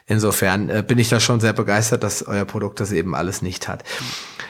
Insofern 0.05 0.69
äh, 0.69 0.81
bin 0.81 0.97
ich 0.97 1.09
da 1.09 1.19
schon 1.19 1.41
sehr 1.41 1.51
begeistert, 1.51 2.03
dass 2.03 2.25
euer 2.25 2.45
Produkt 2.45 2.79
das 2.79 2.93
eben 2.93 3.15
alles 3.15 3.41
nicht 3.41 3.67
hat. 3.67 3.83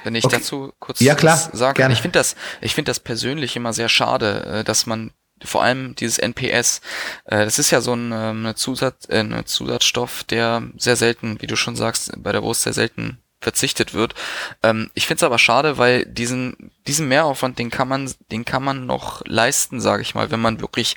Wenn 0.03 0.13
ich 0.13 0.25
okay. 0.25 0.35
dazu 0.37 0.73
kurz 0.77 0.99
ja, 0.99 1.15
klar, 1.15 1.37
sagen 1.53 1.75
kann, 1.75 1.91
ich 1.91 2.03
finde 2.03 2.19
das, 2.19 2.35
ich 2.61 2.75
finde 2.75 2.91
das 2.91 2.99
persönlich 2.99 3.55
immer 3.55 3.73
sehr 3.73 3.89
schade, 3.89 4.45
äh, 4.45 4.63
dass 4.63 4.85
man 4.85 5.09
vor 5.43 5.63
allem 5.63 5.95
dieses 5.95 6.19
NPS, 6.19 6.81
äh, 7.25 7.45
das 7.45 7.57
ist 7.57 7.71
ja 7.71 7.81
so 7.81 7.95
ein, 7.95 8.11
ähm, 8.11 8.45
eine, 8.45 8.53
Zusatz, 8.53 9.09
äh, 9.09 9.21
eine 9.21 9.45
Zusatzstoff, 9.45 10.23
der 10.23 10.61
sehr 10.77 10.97
selten, 10.97 11.41
wie 11.41 11.47
du 11.47 11.55
schon 11.55 11.75
sagst, 11.75 12.11
bei 12.21 12.31
der 12.31 12.43
Wurst 12.43 12.61
sehr 12.61 12.73
selten 12.73 13.22
verzichtet 13.43 13.93
wird. 13.93 14.15
Ähm, 14.63 14.89
ich 14.93 15.05
finde 15.05 15.19
es 15.19 15.23
aber 15.23 15.37
schade, 15.39 15.77
weil 15.77 16.05
diesen 16.05 16.71
diesen 16.87 17.07
Mehraufwand, 17.07 17.59
den 17.59 17.69
kann 17.69 17.87
man, 17.87 18.11
den 18.31 18.45
kann 18.45 18.63
man 18.63 18.85
noch 18.85 19.21
leisten, 19.25 19.79
sage 19.79 20.01
ich 20.01 20.15
mal, 20.15 20.31
wenn 20.31 20.41
man 20.41 20.61
wirklich 20.61 20.95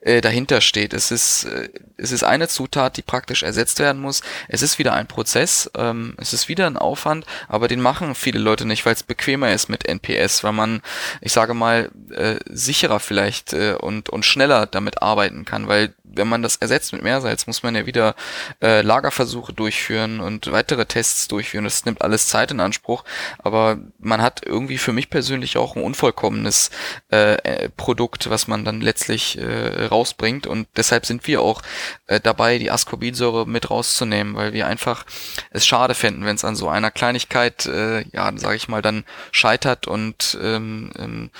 äh, 0.00 0.20
dahinter 0.20 0.60
steht. 0.60 0.92
Es 0.92 1.10
ist, 1.10 1.44
äh, 1.44 1.68
es 1.96 2.12
ist 2.12 2.24
eine 2.24 2.48
Zutat, 2.48 2.96
die 2.96 3.02
praktisch 3.02 3.42
ersetzt 3.42 3.78
werden 3.78 4.00
muss. 4.00 4.22
Es 4.48 4.62
ist 4.62 4.78
wieder 4.78 4.94
ein 4.94 5.06
Prozess, 5.06 5.70
ähm, 5.76 6.14
es 6.18 6.32
ist 6.32 6.48
wieder 6.48 6.66
ein 6.66 6.76
Aufwand, 6.76 7.26
aber 7.48 7.68
den 7.68 7.80
machen 7.80 8.14
viele 8.14 8.38
Leute 8.38 8.64
nicht, 8.64 8.84
weil 8.86 8.94
es 8.94 9.02
bequemer 9.02 9.52
ist 9.52 9.68
mit 9.68 9.86
NPS, 9.86 10.44
weil 10.44 10.52
man, 10.52 10.82
ich 11.20 11.32
sage 11.32 11.54
mal, 11.54 11.90
äh, 12.10 12.36
sicherer 12.46 13.00
vielleicht 13.00 13.52
äh, 13.52 13.74
und 13.74 14.08
und 14.10 14.24
schneller 14.24 14.66
damit 14.66 15.02
arbeiten 15.02 15.44
kann, 15.44 15.68
weil 15.68 15.94
wenn 16.04 16.28
man 16.28 16.42
das 16.42 16.56
ersetzt 16.56 16.92
mit 16.92 17.02
Meersalz, 17.02 17.46
muss 17.46 17.62
man 17.62 17.74
ja 17.74 17.86
wieder 17.86 18.14
äh, 18.62 18.82
Lagerversuche 18.82 19.52
durchführen 19.52 20.20
und 20.20 20.50
weitere 20.50 20.86
Tests 20.86 21.28
durchführen. 21.28 21.64
Das 21.64 21.84
nimmt 21.84 22.02
alles 22.02 22.28
Zeit 22.28 22.50
in 22.50 22.60
Anspruch, 22.60 23.04
aber 23.38 23.78
man 23.98 24.22
hat 24.22 24.44
irgendwie 24.44 24.78
für 24.78 24.92
mich 24.92 25.10
persönlich 25.10 25.27
persönlich 25.28 25.58
auch 25.58 25.76
ein 25.76 25.82
unvollkommenes 25.82 26.70
äh, 27.12 27.34
äh, 27.34 27.68
Produkt, 27.68 28.30
was 28.30 28.48
man 28.48 28.64
dann 28.64 28.80
letztlich 28.80 29.36
äh, 29.36 29.84
rausbringt. 29.84 30.46
Und 30.46 30.66
deshalb 30.74 31.04
sind 31.04 31.26
wir 31.26 31.42
auch 31.42 31.60
äh, 32.06 32.18
dabei, 32.18 32.56
die 32.58 32.70
Ascorbinsäure 32.70 33.46
mit 33.46 33.70
rauszunehmen, 33.70 34.36
weil 34.36 34.54
wir 34.54 34.66
einfach 34.66 35.04
es 35.50 35.66
schade 35.66 35.94
fänden, 35.94 36.24
wenn 36.24 36.36
es 36.36 36.46
an 36.46 36.56
so 36.56 36.70
einer 36.70 36.90
Kleinigkeit, 36.90 37.66
äh, 37.66 38.06
ja, 38.10 38.32
sage 38.36 38.56
ich 38.56 38.68
mal, 38.68 38.80
dann 38.80 39.04
scheitert 39.30 39.86
und 39.86 40.38
ähm, 40.42 40.92
ähm, 40.98 41.30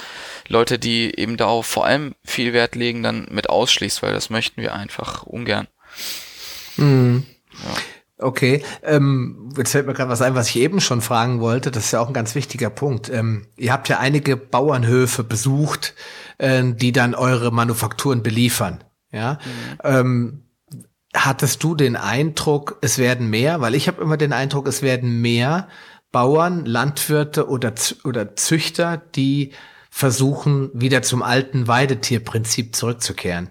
Leute, 0.49 0.78
die 0.78 1.18
eben 1.18 1.38
darauf 1.38 1.64
vor 1.64 1.87
allem 1.87 2.14
viel 2.26 2.52
Wert 2.52 2.75
legen, 2.75 3.02
dann 3.02 3.26
mit 3.30 3.49
ausschließt, 3.49 4.02
weil 4.02 4.12
das 4.12 4.28
möchten 4.28 4.61
wir 4.61 4.75
einfach 4.75 5.23
ungern. 5.23 5.66
Mhm. 6.76 7.25
Ja. 7.64 7.98
Okay, 8.20 8.64
ähm, 8.82 9.50
jetzt 9.56 9.70
fällt 9.70 9.87
mir 9.87 9.94
gerade 9.94 10.10
was 10.10 10.22
ein, 10.22 10.34
was 10.34 10.48
ich 10.48 10.56
eben 10.56 10.80
schon 10.80 11.00
fragen 11.00 11.40
wollte. 11.40 11.70
Das 11.70 11.87
ist 11.87 11.92
ja 11.92 12.00
auch 12.00 12.08
ein 12.08 12.14
ganz 12.14 12.34
wichtiger 12.34 12.68
Punkt. 12.68 13.08
Ähm, 13.08 13.46
ihr 13.56 13.72
habt 13.72 13.88
ja 13.88 13.98
einige 14.00 14.37
Bauernhöfe 14.37 15.22
besucht, 15.22 15.94
äh, 16.38 16.64
die 16.64 16.90
dann 16.90 17.14
eure 17.14 17.52
Manufakturen 17.52 18.25
beliefern. 18.25 18.82
Ja, 19.12 19.34
mhm. 19.34 19.78
ähm, 19.84 20.42
hattest 21.14 21.62
du 21.62 21.76
den 21.76 21.96
Eindruck, 21.96 22.78
es 22.82 22.98
werden 22.98 23.30
mehr? 23.30 23.60
Weil 23.60 23.76
ich 23.76 23.87
habe 23.87 24.02
immer 24.02 24.16
den 24.16 24.32
Eindruck, 24.32 24.66
es 24.66 24.82
werden 24.82 25.20
mehr 25.20 25.68
Bauern, 26.10 26.64
Landwirte 26.64 27.48
oder 27.48 27.72
oder 28.04 28.34
Züchter, 28.34 28.96
die 28.96 29.52
versuchen, 29.90 30.70
wieder 30.75 31.02
zum 31.02 31.22
alten 31.22 31.68
Weidetierprinzip 31.68 32.75
zurückzukehren. 32.75 33.50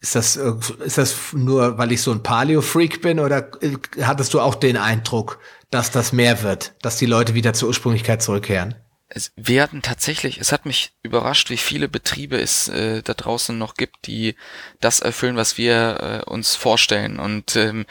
Ist 0.00 0.14
das, 0.14 0.36
äh, 0.36 0.52
ist 0.84 0.98
das 0.98 1.32
nur, 1.32 1.78
weil 1.78 1.92
ich 1.92 2.02
so 2.02 2.12
ein 2.12 2.22
Paleo-Freak 2.22 3.00
bin 3.00 3.18
oder 3.18 3.50
äh, 3.62 3.76
hattest 4.02 4.34
du 4.34 4.40
auch 4.40 4.54
den 4.54 4.76
Eindruck, 4.76 5.38
dass 5.70 5.90
das 5.90 6.12
mehr 6.12 6.42
wird, 6.42 6.74
dass 6.82 6.96
die 6.96 7.06
Leute 7.06 7.34
wieder 7.34 7.54
zur 7.54 7.68
Ursprünglichkeit 7.68 8.22
zurückkehren? 8.22 8.74
Es 9.08 9.32
werden 9.36 9.82
tatsächlich, 9.82 10.38
es 10.38 10.50
hat 10.50 10.66
mich 10.66 10.92
überrascht, 11.02 11.48
wie 11.50 11.56
viele 11.56 11.88
Betriebe 11.88 12.38
es 12.40 12.68
äh, 12.68 13.02
da 13.02 13.14
draußen 13.14 13.56
noch 13.56 13.74
gibt, 13.74 14.06
die 14.08 14.34
das 14.80 14.98
erfüllen, 15.00 15.36
was 15.36 15.56
wir 15.56 16.24
äh, 16.26 16.30
uns 16.30 16.56
vorstellen. 16.56 17.20
Und 17.20 17.54
ähm, 17.54 17.86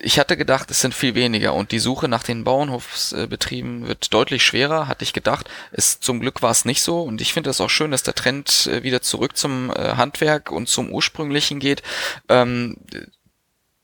ich 0.00 0.18
hatte 0.18 0.36
gedacht, 0.36 0.70
es 0.70 0.80
sind 0.80 0.94
viel 0.94 1.14
weniger 1.14 1.54
und 1.54 1.72
die 1.72 1.78
Suche 1.78 2.08
nach 2.08 2.22
den 2.22 2.44
Bauernhofsbetrieben 2.44 3.86
wird 3.86 4.12
deutlich 4.12 4.44
schwerer, 4.44 4.88
hatte 4.88 5.04
ich 5.04 5.12
gedacht. 5.12 5.48
Es, 5.72 6.00
zum 6.00 6.20
Glück 6.20 6.42
war 6.42 6.50
es 6.50 6.64
nicht 6.64 6.82
so 6.82 7.02
und 7.02 7.20
ich 7.20 7.32
finde 7.32 7.50
es 7.50 7.60
auch 7.60 7.70
schön, 7.70 7.90
dass 7.90 8.02
der 8.02 8.14
Trend 8.14 8.66
äh, 8.66 8.82
wieder 8.82 9.02
zurück 9.02 9.36
zum 9.36 9.70
äh, 9.70 9.94
Handwerk 9.96 10.50
und 10.50 10.68
zum 10.68 10.90
Ursprünglichen 10.90 11.58
geht. 11.58 11.82
Ähm, 12.28 12.76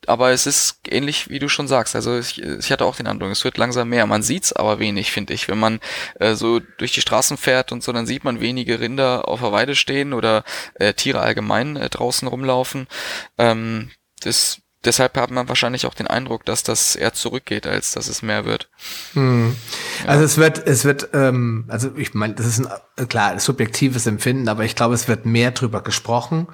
aber 0.07 0.31
es 0.31 0.47
ist 0.47 0.81
ähnlich, 0.89 1.29
wie 1.29 1.39
du 1.39 1.49
schon 1.49 1.69
sagst. 1.69 1.95
Also 1.95 2.19
ich, 2.19 2.41
ich 2.41 2.73
hatte 2.73 2.85
auch 2.85 2.97
den 2.97 3.07
Eindruck, 3.07 3.31
es 3.31 3.45
wird 3.45 3.59
langsam 3.59 3.91
mehr. 3.91 4.07
Man 4.07 4.23
sieht's 4.23 4.55
aber 4.55 4.79
wenig, 4.79 5.13
finde 5.13 5.35
ich. 5.35 5.49
Wenn 5.49 5.59
man 5.59 5.81
äh, 6.19 6.35
so 6.35 6.61
durch 6.61 6.93
die 6.93 7.03
Straßen 7.03 7.37
fährt 7.37 7.73
und 7.73 7.83
so, 7.83 7.93
dann 7.93 8.07
sieht 8.07 8.25
man 8.25 8.41
wenige 8.41 8.81
Rinder 8.81 9.29
auf 9.29 9.41
der 9.41 9.53
Weide 9.53 9.75
stehen 9.75 10.15
oder 10.15 10.45
äh, 10.75 10.95
Tiere 10.95 11.21
allgemein 11.21 11.77
äh, 11.77 11.91
draußen 11.91 12.27
rumlaufen. 12.27 12.87
Ähm, 13.37 13.91
das 14.23 14.63
deshalb 14.89 15.19
hat 15.19 15.31
man 15.31 15.49
wahrscheinlich 15.49 15.87
auch 15.87 15.93
den 15.93 16.07
Eindruck, 16.07 16.47
dass 16.47 16.63
das 16.63 16.97
eher 16.97 17.13
zurückgeht, 17.13 17.67
als 17.67 17.93
dass 17.93 18.09
es 18.09 18.23
mehr 18.23 18.47
wird. 18.47 18.71
Hm. 19.13 19.55
Ja. 20.03 20.09
Also 20.09 20.25
es 20.25 20.39
wird, 20.39 20.67
es 20.67 20.85
wird, 20.85 21.11
ähm, 21.13 21.67
also 21.69 21.91
ich 21.97 22.15
meine, 22.15 22.35
das 22.35 22.47
ist 22.47 22.67
ein 22.97 23.09
klar 23.09 23.39
subjektives 23.39 24.07
Empfinden, 24.07 24.49
aber 24.49 24.65
ich 24.65 24.75
glaube, 24.75 24.95
es 24.95 25.07
wird 25.07 25.27
mehr 25.27 25.51
drüber 25.51 25.83
gesprochen. 25.83 26.49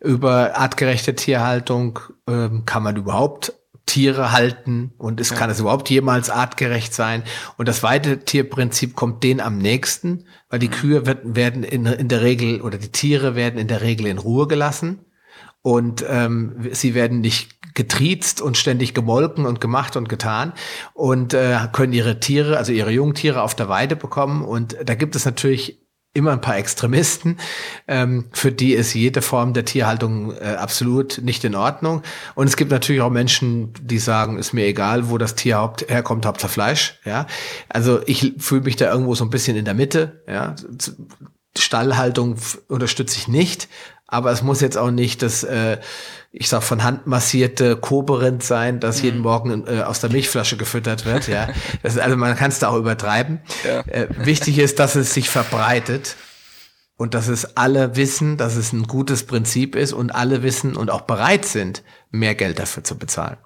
Über 0.00 0.56
artgerechte 0.56 1.14
Tierhaltung 1.14 2.00
ähm, 2.26 2.64
kann 2.64 2.82
man 2.82 2.96
überhaupt 2.96 3.52
Tiere 3.86 4.32
halten 4.32 4.92
und 4.96 5.20
es 5.20 5.28
ja. 5.28 5.36
kann 5.36 5.50
es 5.50 5.60
überhaupt 5.60 5.90
jemals 5.90 6.30
artgerecht 6.30 6.94
sein. 6.94 7.22
Und 7.58 7.68
das 7.68 7.82
Weidetierprinzip 7.82 8.96
kommt 8.96 9.22
denen 9.22 9.40
am 9.40 9.58
nächsten, 9.58 10.24
weil 10.48 10.58
die 10.58 10.68
mhm. 10.68 10.72
Kühe 10.72 11.06
wird, 11.06 11.20
werden 11.36 11.62
in, 11.62 11.84
in 11.84 12.08
der 12.08 12.22
Regel 12.22 12.62
oder 12.62 12.78
die 12.78 12.92
Tiere 12.92 13.34
werden 13.34 13.58
in 13.58 13.68
der 13.68 13.82
Regel 13.82 14.06
in 14.06 14.16
Ruhe 14.16 14.48
gelassen 14.48 15.04
und 15.60 16.04
ähm, 16.08 16.56
sie 16.72 16.94
werden 16.94 17.20
nicht 17.20 17.54
getriezt 17.74 18.40
und 18.40 18.56
ständig 18.56 18.94
gemolken 18.94 19.46
und 19.46 19.60
gemacht 19.60 19.96
und 19.96 20.08
getan 20.08 20.52
und 20.94 21.34
äh, 21.34 21.58
können 21.72 21.92
ihre 21.92 22.20
Tiere, 22.20 22.56
also 22.56 22.72
ihre 22.72 22.90
Jungtiere 22.90 23.42
auf 23.42 23.54
der 23.54 23.68
Weide 23.68 23.96
bekommen. 23.96 24.44
Und 24.44 24.76
da 24.84 24.94
gibt 24.94 25.16
es 25.16 25.24
natürlich 25.24 25.84
immer 26.14 26.30
ein 26.30 26.40
paar 26.40 26.56
Extremisten, 26.56 27.38
ähm, 27.88 28.26
für 28.32 28.52
die 28.52 28.72
ist 28.72 28.94
jede 28.94 29.20
Form 29.20 29.52
der 29.52 29.64
Tierhaltung 29.64 30.32
äh, 30.32 30.54
absolut 30.58 31.20
nicht 31.22 31.42
in 31.42 31.56
Ordnung. 31.56 32.02
Und 32.36 32.46
es 32.46 32.56
gibt 32.56 32.70
natürlich 32.70 33.02
auch 33.02 33.10
Menschen, 33.10 33.72
die 33.82 33.98
sagen, 33.98 34.38
ist 34.38 34.52
mir 34.52 34.64
egal, 34.64 35.10
wo 35.10 35.18
das 35.18 35.34
Tier 35.34 35.58
haupt 35.58 35.90
herkommt, 35.90 36.24
Hauptsache 36.24 36.52
Fleisch. 36.52 37.00
Ja, 37.04 37.26
also 37.68 38.00
ich 38.06 38.34
fühle 38.38 38.62
mich 38.62 38.76
da 38.76 38.90
irgendwo 38.92 39.16
so 39.16 39.24
ein 39.24 39.30
bisschen 39.30 39.56
in 39.56 39.64
der 39.64 39.74
Mitte. 39.74 40.22
Ja, 40.28 40.54
Stallhaltung 41.58 42.36
unterstütze 42.68 43.18
ich 43.18 43.26
nicht, 43.26 43.68
aber 44.06 44.30
es 44.30 44.42
muss 44.42 44.60
jetzt 44.60 44.78
auch 44.78 44.92
nicht 44.92 45.20
das 45.22 45.42
äh, 45.42 45.78
ich 46.36 46.48
sag 46.48 46.62
von 46.64 46.82
Hand 46.82 47.06
massierte 47.06 47.76
Koberind 47.76 48.42
sein, 48.42 48.80
das 48.80 48.98
mhm. 48.98 49.04
jeden 49.04 49.20
Morgen 49.20 49.64
äh, 49.66 49.82
aus 49.82 50.00
der 50.00 50.10
Milchflasche 50.10 50.56
gefüttert 50.56 51.06
wird. 51.06 51.28
Ja, 51.28 51.48
das, 51.82 51.96
also 51.96 52.16
man 52.16 52.34
kann 52.36 52.50
es 52.50 52.58
da 52.58 52.68
auch 52.68 52.76
übertreiben. 52.76 53.40
Ja. 53.64 53.80
Äh, 53.82 54.08
wichtig 54.18 54.58
ist, 54.58 54.80
dass 54.80 54.96
es 54.96 55.14
sich 55.14 55.30
verbreitet 55.30 56.16
und 56.96 57.14
dass 57.14 57.28
es 57.28 57.56
alle 57.56 57.94
wissen, 57.94 58.36
dass 58.36 58.56
es 58.56 58.72
ein 58.72 58.84
gutes 58.84 59.24
Prinzip 59.24 59.76
ist 59.76 59.92
und 59.92 60.10
alle 60.10 60.42
wissen 60.42 60.76
und 60.76 60.90
auch 60.90 61.02
bereit 61.02 61.44
sind, 61.44 61.84
mehr 62.10 62.34
Geld 62.34 62.58
dafür 62.58 62.82
zu 62.82 62.98
bezahlen. 62.98 63.36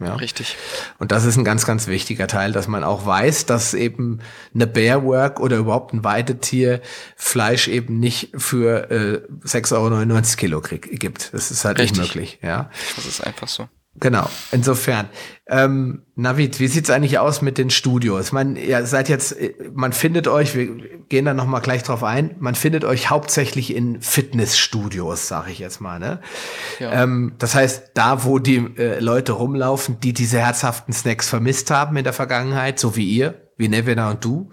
Ja. 0.00 0.14
Richtig. 0.16 0.56
Und 0.98 1.12
das 1.12 1.24
ist 1.24 1.36
ein 1.36 1.44
ganz, 1.44 1.64
ganz 1.64 1.86
wichtiger 1.86 2.26
Teil, 2.26 2.52
dass 2.52 2.66
man 2.66 2.82
auch 2.82 3.06
weiß, 3.06 3.46
dass 3.46 3.72
eben 3.74 4.20
eine 4.54 4.66
Bearwork 4.66 5.38
oder 5.38 5.56
überhaupt 5.58 5.94
ein 5.94 6.02
Weidetier 6.02 6.80
Fleisch 7.16 7.68
eben 7.68 8.00
nicht 8.00 8.30
für 8.36 8.90
äh, 8.90 9.22
6,99 9.46 9.72
Euro 9.76 10.22
Kilo 10.36 10.60
krieg, 10.60 10.98
gibt. 10.98 11.32
Das 11.32 11.50
ist 11.50 11.64
halt 11.64 11.78
Richtig. 11.78 11.98
nicht 11.98 12.14
möglich. 12.14 12.38
Ja. 12.42 12.70
Das 12.96 13.06
ist 13.06 13.24
einfach 13.24 13.48
so. 13.48 13.68
Genau, 14.00 14.26
insofern. 14.52 15.08
Ähm, 15.46 16.06
Navid, 16.14 16.60
wie 16.60 16.66
sieht's 16.66 16.88
eigentlich 16.88 17.18
aus 17.18 17.42
mit 17.42 17.58
den 17.58 17.68
Studios? 17.68 18.28
Ich 18.28 18.32
meine, 18.32 18.58
ihr 18.58 18.86
seid 18.86 19.10
jetzt, 19.10 19.36
man 19.74 19.92
findet 19.92 20.28
euch, 20.28 20.54
wir 20.54 20.66
gehen 21.08 21.26
da 21.26 21.34
nochmal 21.34 21.60
gleich 21.60 21.82
drauf 21.82 22.02
ein, 22.02 22.34
man 22.38 22.54
findet 22.54 22.84
euch 22.84 23.10
hauptsächlich 23.10 23.74
in 23.74 24.00
Fitnessstudios, 24.00 25.28
sage 25.28 25.50
ich 25.50 25.58
jetzt 25.58 25.82
mal. 25.82 25.98
Ne? 25.98 26.20
Ja. 26.78 27.02
Ähm, 27.02 27.34
das 27.38 27.54
heißt, 27.54 27.90
da, 27.92 28.24
wo 28.24 28.38
die 28.38 28.56
äh, 28.78 28.98
Leute 28.98 29.32
rumlaufen, 29.32 30.00
die 30.00 30.14
diese 30.14 30.38
herzhaften 30.38 30.94
Snacks 30.94 31.28
vermisst 31.28 31.70
haben 31.70 31.96
in 31.96 32.04
der 32.04 32.14
Vergangenheit, 32.14 32.78
so 32.78 32.96
wie 32.96 33.04
ihr, 33.04 33.41
wie 33.56 33.68
Nevena 33.68 34.10
und 34.10 34.24
du, 34.24 34.50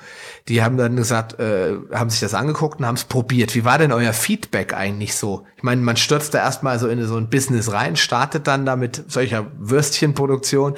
die 0.48 0.62
haben 0.62 0.78
dann 0.78 0.96
gesagt, 0.96 1.40
äh, 1.40 1.76
haben 1.94 2.10
sich 2.10 2.20
das 2.20 2.34
angeguckt 2.34 2.80
und 2.80 2.86
haben 2.86 2.96
es 2.96 3.06
probiert. 3.06 3.56
Wie 3.56 3.66
war 3.66 3.78
denn 3.78 3.92
euer 3.92 4.14
Feedback 4.14 4.74
eigentlich 4.74 5.16
so? 5.16 5.46
Ich 5.58 5.64
meine, 5.64 5.82
man 5.82 5.98
stürzt 5.98 6.34
da 6.34 6.40
erstmal 6.40 6.80
so 6.80 6.88
in 6.88 7.04
so 7.06 7.16
ein 7.16 7.30
Business 7.30 7.72
rein, 7.72 7.96
startet 7.96 8.48
dann 8.48 8.66
da 8.66 8.76
mit 8.76 9.12
solcher 9.12 9.48
Würstchenproduktion, 9.58 10.76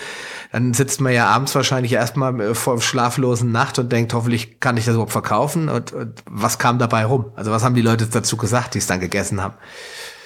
dann 0.52 0.74
sitzt 0.74 1.02
man 1.02 1.14
ja 1.14 1.28
abends 1.28 1.56
wahrscheinlich 1.56 1.94
erstmal 1.94 2.40
äh, 2.40 2.56
vor 2.56 2.82
schlaflosen 2.82 3.52
Nacht 3.52 3.80
und 3.80 3.92
denkt, 3.92 4.14
hoffentlich 4.14 4.60
kann 4.60 4.78
ich 4.78 4.86
das 4.86 4.94
überhaupt 4.94 5.12
verkaufen 5.12 5.70
und, 5.70 5.92
und 5.94 6.24
was 6.30 6.60
kam 6.60 6.80
dabei 6.80 7.06
rum? 7.06 7.32
Also 7.36 7.52
was 7.52 7.64
haben 7.64 7.76
die 7.76 7.82
Leute 7.82 8.08
dazu 8.08 8.38
gesagt, 8.38 8.76
die 8.76 8.80
es 8.80 8.88
dann 8.88 9.00
gegessen 9.00 9.42
haben? 9.42 9.56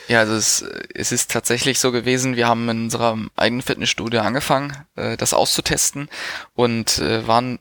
Ja, 0.07 0.19
also 0.19 0.35
es, 0.35 0.63
es 0.93 1.11
ist 1.11 1.31
tatsächlich 1.31 1.79
so 1.79 1.91
gewesen, 1.91 2.35
wir 2.35 2.47
haben 2.47 2.69
in 2.69 2.83
unserer 2.83 3.17
eigenen 3.35 3.63
Fitnessstudio 3.63 4.21
angefangen, 4.21 4.73
äh, 4.95 5.17
das 5.17 5.33
auszutesten 5.33 6.09
und 6.53 6.99
äh, 6.99 7.27
waren 7.27 7.59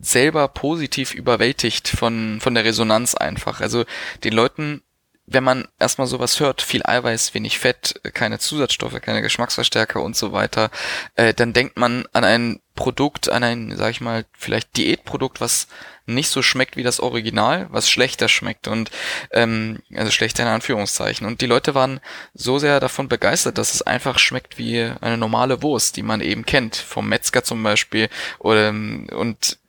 selber 0.00 0.48
positiv 0.48 1.14
überwältigt 1.14 1.88
von, 1.88 2.40
von 2.40 2.54
der 2.54 2.64
Resonanz 2.64 3.14
einfach. 3.14 3.60
Also 3.60 3.84
den 4.24 4.32
Leuten, 4.32 4.82
wenn 5.26 5.44
man 5.44 5.68
erstmal 5.78 6.06
sowas 6.06 6.40
hört, 6.40 6.60
viel 6.60 6.82
Eiweiß, 6.84 7.34
wenig 7.34 7.58
Fett, 7.58 8.00
keine 8.14 8.38
Zusatzstoffe, 8.38 9.00
keine 9.00 9.22
Geschmacksverstärker 9.22 10.02
und 10.02 10.16
so 10.16 10.32
weiter, 10.32 10.70
äh, 11.14 11.32
dann 11.34 11.52
denkt 11.52 11.76
man 11.76 12.06
an 12.12 12.24
ein 12.24 12.60
Produkt, 12.74 13.28
an 13.30 13.44
ein, 13.44 13.76
sag 13.76 13.90
ich 13.90 14.00
mal, 14.00 14.24
vielleicht 14.32 14.76
Diätprodukt, 14.76 15.40
was 15.40 15.68
nicht 16.06 16.30
so 16.30 16.42
schmeckt 16.42 16.76
wie 16.76 16.82
das 16.82 16.98
Original, 16.98 17.68
was 17.70 17.88
schlechter 17.88 18.28
schmeckt 18.28 18.66
und 18.66 18.90
ähm, 19.30 19.80
also 19.94 20.10
schlechter 20.10 20.42
in 20.42 20.48
Anführungszeichen. 20.48 21.26
Und 21.26 21.42
die 21.42 21.46
Leute 21.46 21.76
waren 21.76 22.00
so 22.34 22.58
sehr 22.58 22.80
davon 22.80 23.08
begeistert, 23.08 23.58
dass 23.58 23.74
es 23.74 23.82
einfach 23.82 24.18
schmeckt 24.18 24.58
wie 24.58 24.90
eine 25.00 25.18
normale 25.18 25.62
Wurst, 25.62 25.96
die 25.96 26.02
man 26.02 26.20
eben 26.20 26.44
kennt, 26.44 26.74
vom 26.74 27.08
Metzger 27.08 27.44
zum 27.44 27.62
Beispiel. 27.62 28.08
Oder, 28.40 28.70
und 28.70 29.59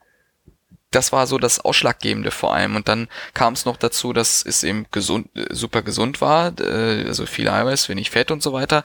das 0.92 1.14
war 1.14 1.26
so 1.26 1.38
das 1.38 1.62
Ausschlaggebende 1.62 2.32
vor 2.32 2.54
allem. 2.54 2.76
Und 2.76 2.88
dann 2.90 3.08
kam 3.34 3.54
es 3.54 3.66
noch 3.66 3.78
dazu, 3.78 4.12
dass 4.12 4.44
es 4.46 4.64
eben 4.64 4.86
gesund, 4.92 5.30
super 5.50 5.82
gesund 5.82 6.20
war, 6.20 6.54
äh, 6.60 7.06
also 7.08 7.26
viel 7.26 7.50
Eiweiß, 7.50 7.88
wenig 7.90 8.12
Fett 8.12 8.30
und 8.30 8.44
so 8.44 8.52
weiter. 8.52 8.84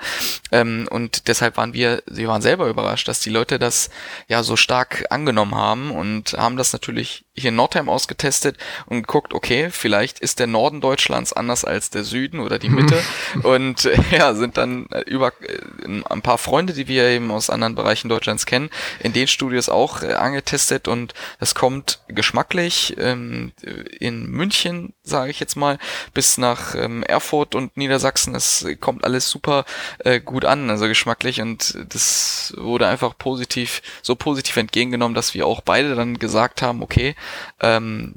Ähm, 0.53 0.89
und 0.91 1.27
deshalb 1.27 1.57
waren 1.57 1.75
wir, 1.75 2.03
wir 2.07 2.29
waren 2.29 2.43
selber 2.43 2.69
überrascht, 2.69 3.09
dass 3.09 3.21
die 3.21 3.31
Leute 3.31 3.59
das 3.59 3.91
ja 4.29 4.45
so 4.45 4.57
stark 4.57 5.07
angenommen 5.11 5.57
haben 5.57 5.91
und 5.91 6.35
haben 6.35 6.57
das 6.57 6.73
natürlich 6.73 7.25
hier 7.35 7.51
in 7.51 7.57
Nordheim 7.57 7.89
ausgetestet 7.89 8.57
und 8.87 9.03
geguckt, 9.03 9.35
okay, 9.35 9.69
vielleicht 9.71 10.21
ist 10.21 10.39
der 10.39 10.47
Norden 10.47 10.81
Deutschlands 10.81 11.33
anders 11.33 11.65
als 11.65 11.91
der 11.91 12.05
Süden 12.05 12.41
oder 12.41 12.59
die 12.59 12.71
Mitte. 12.71 13.03
und 13.43 13.85
äh, 13.85 13.99
ja, 14.17 14.35
sind 14.35 14.57
dann 14.57 14.87
über 15.07 15.33
äh, 15.43 16.03
ein 16.09 16.23
paar 16.23 16.39
Freunde, 16.39 16.73
die 16.73 16.87
wir 16.87 17.09
eben 17.09 17.33
aus 17.33 17.51
anderen 17.51 17.75
Bereichen 17.75 18.09
Deutschlands 18.09 18.47
kennen, 18.47 18.71
in 19.01 19.13
den 19.13 19.27
Studios 19.27 19.69
auch 19.69 20.03
äh, 20.03 20.15
angetestet 20.15 20.87
und 20.87 21.13
es 21.41 21.55
kommt 21.57 21.96
geschmacklich 22.09 22.97
ähm, 22.99 23.53
in 23.99 24.27
München, 24.31 24.95
sage 25.03 25.31
ich 25.31 25.41
jetzt 25.41 25.57
mal, 25.57 25.79
bis 26.15 26.39
nach 26.39 26.75
ähm, 26.75 27.03
Erfurt 27.03 27.55
und 27.55 27.77
Niedersachsen, 27.77 28.35
es 28.35 28.67
kommt 28.81 29.05
alles 29.05 29.31
super 29.31 29.65
äh, 29.99 30.21
gut 30.21 30.45
an, 30.45 30.71
also 30.71 30.87
geschmacklich. 30.87 31.41
Und 31.41 31.79
das 31.89 32.55
wurde 32.57 32.87
einfach 32.87 33.17
positiv, 33.19 33.83
so 34.03 34.15
positiv 34.15 34.57
entgegengenommen, 34.57 35.15
dass 35.15 35.35
wir 35.35 35.47
auch 35.47 35.61
beide 35.61 35.95
dann 35.95 36.19
gesagt 36.19 36.63
haben, 36.63 36.83
okay, 36.83 37.15
ähm, 37.61 38.15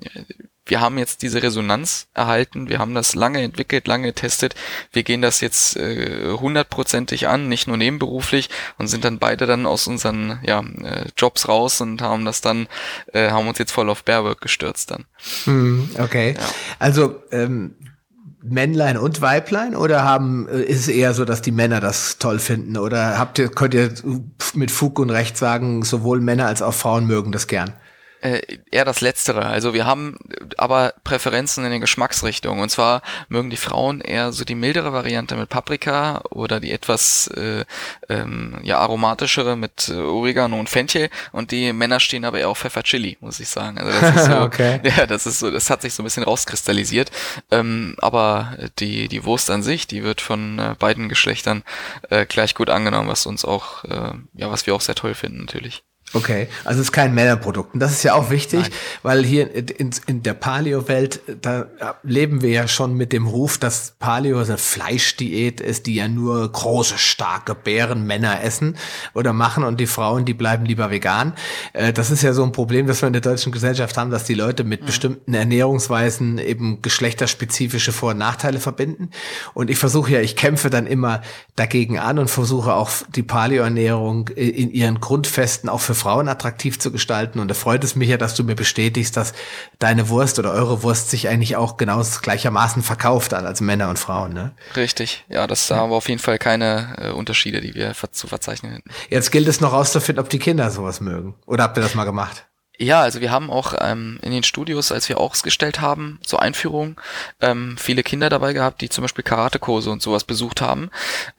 wir 0.69 0.81
haben 0.81 0.97
jetzt 0.97 1.21
diese 1.21 1.41
Resonanz 1.43 2.07
erhalten, 2.13 2.69
wir 2.69 2.79
haben 2.79 2.93
das 2.93 3.15
lange 3.15 3.41
entwickelt, 3.41 3.87
lange 3.87 4.07
getestet, 4.07 4.55
wir 4.93 5.03
gehen 5.03 5.21
das 5.21 5.41
jetzt 5.41 5.75
äh, 5.77 6.31
hundertprozentig 6.31 7.23
äh, 7.23 7.27
an, 7.27 7.47
nicht 7.47 7.67
nur 7.67 7.77
nebenberuflich 7.77 8.49
und 8.77 8.87
sind 8.87 9.03
dann 9.03 9.19
beide 9.19 9.45
dann 9.45 9.65
aus 9.65 9.87
unseren 9.87 10.39
ja, 10.43 10.59
äh, 10.59 11.05
Jobs 11.17 11.47
raus 11.47 11.81
und 11.81 12.01
haben 12.01 12.25
das 12.25 12.41
dann, 12.41 12.67
äh, 13.13 13.29
haben 13.31 13.47
uns 13.47 13.59
jetzt 13.59 13.71
voll 13.71 13.89
auf 13.89 14.03
Barework 14.03 14.41
gestürzt 14.41 14.91
dann. 14.91 15.05
Hm, 15.45 15.89
okay, 15.97 16.35
ja. 16.37 16.45
also 16.77 17.21
ähm, 17.31 17.75
Männlein 18.41 18.97
und 18.97 19.21
Weiblein 19.21 19.75
oder 19.75 20.03
haben 20.03 20.47
äh, 20.47 20.61
ist 20.61 20.81
es 20.81 20.87
eher 20.87 21.13
so, 21.13 21.25
dass 21.25 21.41
die 21.41 21.51
Männer 21.51 21.81
das 21.81 22.19
toll 22.19 22.39
finden 22.39 22.77
oder 22.77 23.17
habt 23.17 23.37
ihr 23.39 23.49
könnt 23.49 23.73
ihr 23.73 23.93
mit 24.53 24.71
Fug 24.71 24.99
und 24.99 25.09
Recht 25.09 25.37
sagen, 25.37 25.83
sowohl 25.83 26.21
Männer 26.21 26.47
als 26.47 26.61
auch 26.61 26.73
Frauen 26.73 27.05
mögen 27.05 27.31
das 27.31 27.47
gern? 27.47 27.73
Äh, 28.21 28.41
eher 28.69 28.83
das 28.83 28.99
Letztere. 28.99 29.45
Also 29.45 29.73
wir 29.73 29.85
haben 29.85 30.17
aber 30.57 30.93
Präferenzen 31.05 31.63
in 31.63 31.71
den 31.71 31.79
Geschmacksrichtungen. 31.79 32.61
Und 32.61 32.69
zwar 32.69 33.01
mögen 33.29 33.49
die 33.49 33.55
Frauen 33.55 34.01
eher 34.01 34.33
so 34.33 34.43
die 34.43 34.55
mildere 34.55 34.91
Variante 34.91 35.37
mit 35.37 35.47
Paprika 35.47 36.21
oder 36.29 36.59
die 36.59 36.73
etwas 36.73 37.27
äh, 37.27 37.63
ähm, 38.09 38.59
ja 38.61 38.79
aromatischere 38.79 39.55
mit 39.55 39.87
äh, 39.87 39.93
Oregano 39.93 40.59
und 40.59 40.69
Fenchel. 40.69 41.09
Und 41.31 41.51
die 41.51 41.71
Männer 41.71 42.01
stehen 42.01 42.25
aber 42.25 42.39
eher 42.39 42.49
auf 42.49 42.59
Pfeffer 42.59 42.83
Chili, 42.83 43.17
muss 43.21 43.39
ich 43.39 43.47
sagen. 43.47 43.77
Also 43.77 43.97
das 43.97 44.15
ist 44.15 44.25
so, 44.25 44.37
okay. 44.41 44.81
ja, 44.97 45.05
das 45.05 45.25
ist 45.25 45.39
so, 45.39 45.49
das 45.49 45.69
hat 45.69 45.81
sich 45.81 45.93
so 45.93 46.03
ein 46.03 46.05
bisschen 46.05 46.23
rauskristallisiert. 46.23 47.11
Ähm, 47.51 47.95
aber 47.99 48.57
die 48.79 49.07
die 49.07 49.23
Wurst 49.23 49.49
an 49.49 49.63
sich, 49.63 49.87
die 49.87 50.03
wird 50.03 50.19
von 50.19 50.59
äh, 50.59 50.75
beiden 50.77 51.07
Geschlechtern 51.07 51.63
äh, 52.09 52.25
gleich 52.25 52.53
gut 52.53 52.69
angenommen, 52.69 53.07
was 53.07 53.25
uns 53.25 53.45
auch 53.45 53.85
äh, 53.85 54.11
ja 54.33 54.51
was 54.51 54.67
wir 54.67 54.75
auch 54.75 54.81
sehr 54.81 54.95
toll 54.95 55.13
finden 55.13 55.39
natürlich. 55.39 55.83
Okay, 56.13 56.47
also 56.65 56.81
es 56.81 56.87
ist 56.87 56.91
kein 56.91 57.13
Männerprodukt. 57.13 57.75
Und 57.75 57.79
das 57.79 57.91
ist 57.91 58.03
ja 58.03 58.15
auch 58.15 58.31
wichtig, 58.31 58.61
Nein. 58.61 58.71
weil 59.03 59.23
hier 59.23 59.53
in, 59.53 59.91
in 60.07 60.23
der 60.23 60.33
Paleo-Welt, 60.33 61.21
da 61.41 61.67
leben 62.01 62.41
wir 62.41 62.49
ja 62.49 62.67
schon 62.67 62.95
mit 62.95 63.13
dem 63.13 63.27
Ruf, 63.27 63.59
dass 63.59 63.93
Paleo 63.99 64.39
eine 64.39 64.57
Fleischdiät 64.57 65.61
ist, 65.61 65.85
die 65.85 65.95
ja 65.95 66.07
nur 66.07 66.51
große, 66.51 66.97
starke 66.97 67.53
Bärenmänner 67.53 68.43
essen 68.43 68.75
oder 69.13 69.33
machen 69.33 69.63
und 69.63 69.79
die 69.79 69.85
Frauen, 69.85 70.25
die 70.25 70.33
bleiben 70.33 70.65
lieber 70.65 70.89
vegan. 70.89 71.33
Äh, 71.73 71.93
das 71.93 72.09
ist 72.09 72.23
ja 72.23 72.33
so 72.33 72.43
ein 72.43 72.53
Problem, 72.53 72.87
das 72.87 73.03
wir 73.03 73.07
in 73.07 73.13
der 73.13 73.21
deutschen 73.21 73.51
Gesellschaft 73.51 73.95
haben, 73.95 74.09
dass 74.09 74.23
die 74.23 74.33
Leute 74.33 74.63
mit 74.63 74.81
mhm. 74.81 74.85
bestimmten 74.87 75.33
Ernährungsweisen 75.35 76.39
eben 76.39 76.81
geschlechterspezifische 76.81 77.91
Vor- 77.91 78.11
und 78.11 78.17
Nachteile 78.17 78.59
verbinden. 78.59 79.11
Und 79.53 79.69
ich 79.69 79.77
versuche 79.77 80.13
ja, 80.13 80.21
ich 80.21 80.35
kämpfe 80.35 80.71
dann 80.71 80.87
immer 80.87 81.21
dagegen 81.55 81.99
an 81.99 82.17
und 82.17 82.31
versuche 82.31 82.73
auch 82.73 82.89
die 83.09 83.23
Paleo-Ernährung 83.23 84.29
in 84.29 84.71
ihren 84.71 84.99
Grundfesten 84.99 85.69
auch 85.69 85.81
für 85.81 85.98
Frauen 85.99 86.27
attraktiv 86.27 86.79
zu 86.79 86.91
gestalten. 86.91 87.39
Und 87.39 87.49
da 87.49 87.53
freut 87.53 87.83
es 87.83 87.95
mich 87.95 88.09
ja, 88.09 88.17
dass 88.17 88.35
du 88.35 88.43
mir 88.43 88.55
bestätigst, 88.55 89.15
dass 89.15 89.33
deine 89.77 90.09
Wurst 90.09 90.39
oder 90.39 90.51
eure 90.51 90.83
Wurst 90.83 91.09
sich 91.09 91.27
eigentlich 91.27 91.55
auch 91.55 91.77
genau 91.77 92.01
gleichermaßen 92.21 92.81
verkauft 92.81 93.33
als 93.33 93.61
Männer 93.61 93.89
und 93.89 93.99
Frauen. 93.99 94.33
Ne? 94.33 94.51
Richtig, 94.75 95.25
ja, 95.29 95.45
das 95.47 95.67
da 95.67 95.77
haben 95.77 95.91
wir 95.91 95.95
auf 95.95 96.09
jeden 96.09 96.19
Fall 96.19 96.39
keine 96.39 96.95
äh, 96.97 97.11
Unterschiede, 97.11 97.61
die 97.61 97.75
wir 97.75 97.93
zu 98.11 98.27
verzeichnen 98.27 98.73
hätten. 98.73 98.89
Jetzt 99.09 99.31
gilt 99.31 99.47
es 99.47 99.61
noch 99.61 99.73
rauszufinden, 99.73 100.23
ob 100.23 100.29
die 100.29 100.39
Kinder 100.39 100.71
sowas 100.71 101.01
mögen. 101.01 101.35
Oder 101.45 101.63
habt 101.63 101.77
ihr 101.77 101.83
das 101.83 101.95
mal 101.95 102.05
gemacht? 102.05 102.48
Ja, 102.81 103.01
also 103.01 103.19
wir 103.19 103.29
haben 103.29 103.51
auch 103.51 103.73
ähm, 103.81 104.19
in 104.21 104.31
den 104.31 104.43
Studios, 104.43 104.93
als 104.93 105.09
wir 105.09 105.17
ausgestellt 105.17 105.81
haben, 105.81 106.17
so 106.25 106.37
Einführungen, 106.37 106.95
ähm, 107.41 107.75
viele 107.77 108.03
Kinder 108.03 108.29
dabei 108.29 108.53
gehabt, 108.53 108.79
die 108.79 108.87
zum 108.87 109.01
Beispiel 109.01 109.25
Karatekurse 109.25 109.91
und 109.91 110.01
sowas 110.01 110.23
besucht 110.23 110.61
haben. 110.61 110.89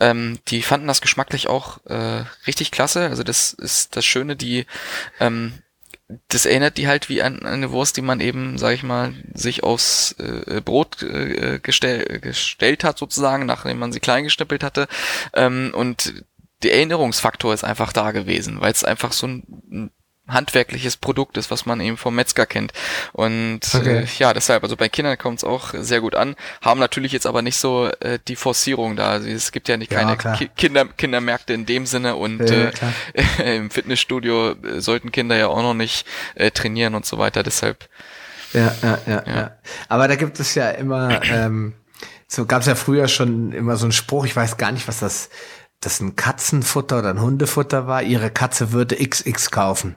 Ähm, 0.00 0.38
die 0.48 0.60
fanden 0.60 0.86
das 0.86 1.00
geschmacklich 1.00 1.48
auch 1.48 1.78
äh, 1.86 2.24
richtig 2.46 2.70
klasse. 2.70 3.08
Also 3.08 3.22
das 3.22 3.54
ist 3.54 3.96
das 3.96 4.04
Schöne, 4.04 4.36
die 4.36 4.66
ähm, 5.18 5.54
das 6.28 6.44
erinnert 6.44 6.76
die 6.76 6.88
halt 6.88 7.08
wie 7.08 7.22
an 7.22 7.46
eine 7.46 7.70
Wurst, 7.70 7.96
die 7.96 8.02
man 8.02 8.20
eben, 8.20 8.58
sag 8.58 8.74
ich 8.74 8.82
mal, 8.82 9.14
sich 9.32 9.62
aufs 9.62 10.12
äh, 10.18 10.60
Brot 10.60 11.02
äh, 11.02 11.58
gestell, 11.62 12.20
gestellt 12.20 12.84
hat 12.84 12.98
sozusagen, 12.98 13.46
nachdem 13.46 13.78
man 13.78 13.92
sie 13.92 14.00
klein 14.00 14.24
geschnippelt 14.24 14.62
hatte. 14.62 14.88
Ähm, 15.32 15.72
und 15.74 16.22
der 16.62 16.74
Erinnerungsfaktor 16.74 17.54
ist 17.54 17.64
einfach 17.64 17.94
da 17.94 18.10
gewesen, 18.10 18.60
weil 18.60 18.72
es 18.72 18.84
einfach 18.84 19.12
so 19.12 19.26
ein 19.26 19.90
handwerkliches 20.32 20.96
Produkt 20.96 21.36
ist, 21.36 21.50
was 21.50 21.66
man 21.66 21.80
eben 21.80 21.96
vom 21.96 22.14
Metzger 22.14 22.46
kennt. 22.46 22.72
Und 23.12 23.60
okay. 23.74 24.00
äh, 24.00 24.06
ja, 24.18 24.32
deshalb, 24.32 24.62
also 24.62 24.76
bei 24.76 24.88
Kindern 24.88 25.18
kommt 25.18 25.38
es 25.38 25.44
auch 25.44 25.74
sehr 25.74 26.00
gut 26.00 26.14
an, 26.14 26.36
haben 26.60 26.80
natürlich 26.80 27.12
jetzt 27.12 27.26
aber 27.26 27.42
nicht 27.42 27.56
so 27.56 27.90
äh, 28.00 28.18
die 28.28 28.36
Forcierung 28.36 28.96
da. 28.96 29.10
Also 29.10 29.28
es 29.28 29.52
gibt 29.52 29.68
ja 29.68 29.76
nicht 29.76 29.90
keine 29.90 30.16
ja, 30.22 30.36
Ki 30.36 30.50
Kinder, 30.56 30.86
Kindermärkte 30.86 31.52
in 31.52 31.66
dem 31.66 31.86
Sinne 31.86 32.16
und 32.16 32.48
ja, 32.48 32.70
äh, 33.38 33.56
im 33.56 33.70
Fitnessstudio 33.70 34.52
äh, 34.52 34.80
sollten 34.80 35.12
Kinder 35.12 35.36
ja 35.36 35.48
auch 35.48 35.62
noch 35.62 35.74
nicht 35.74 36.06
äh, 36.34 36.50
trainieren 36.50 36.94
und 36.94 37.06
so 37.06 37.18
weiter. 37.18 37.42
Deshalb. 37.42 37.88
Ja, 38.52 38.74
ja, 38.82 38.98
ja, 39.06 39.22
ja. 39.26 39.36
ja. 39.36 39.56
Aber 39.88 40.08
da 40.08 40.16
gibt 40.16 40.40
es 40.40 40.54
ja 40.54 40.70
immer, 40.70 41.22
ähm, 41.24 41.74
so 42.26 42.46
gab 42.46 42.60
es 42.60 42.66
ja 42.66 42.74
früher 42.74 43.08
schon 43.08 43.52
immer 43.52 43.76
so 43.76 43.84
einen 43.84 43.92
Spruch, 43.92 44.24
ich 44.24 44.34
weiß 44.34 44.56
gar 44.56 44.72
nicht, 44.72 44.88
was 44.88 45.00
das, 45.00 45.30
das 45.80 46.00
ein 46.00 46.16
Katzenfutter 46.16 46.98
oder 46.98 47.10
ein 47.10 47.20
Hundefutter 47.20 47.86
war. 47.86 48.02
Ihre 48.02 48.30
Katze 48.30 48.72
würde 48.72 48.96
XX 48.96 49.50
kaufen 49.50 49.96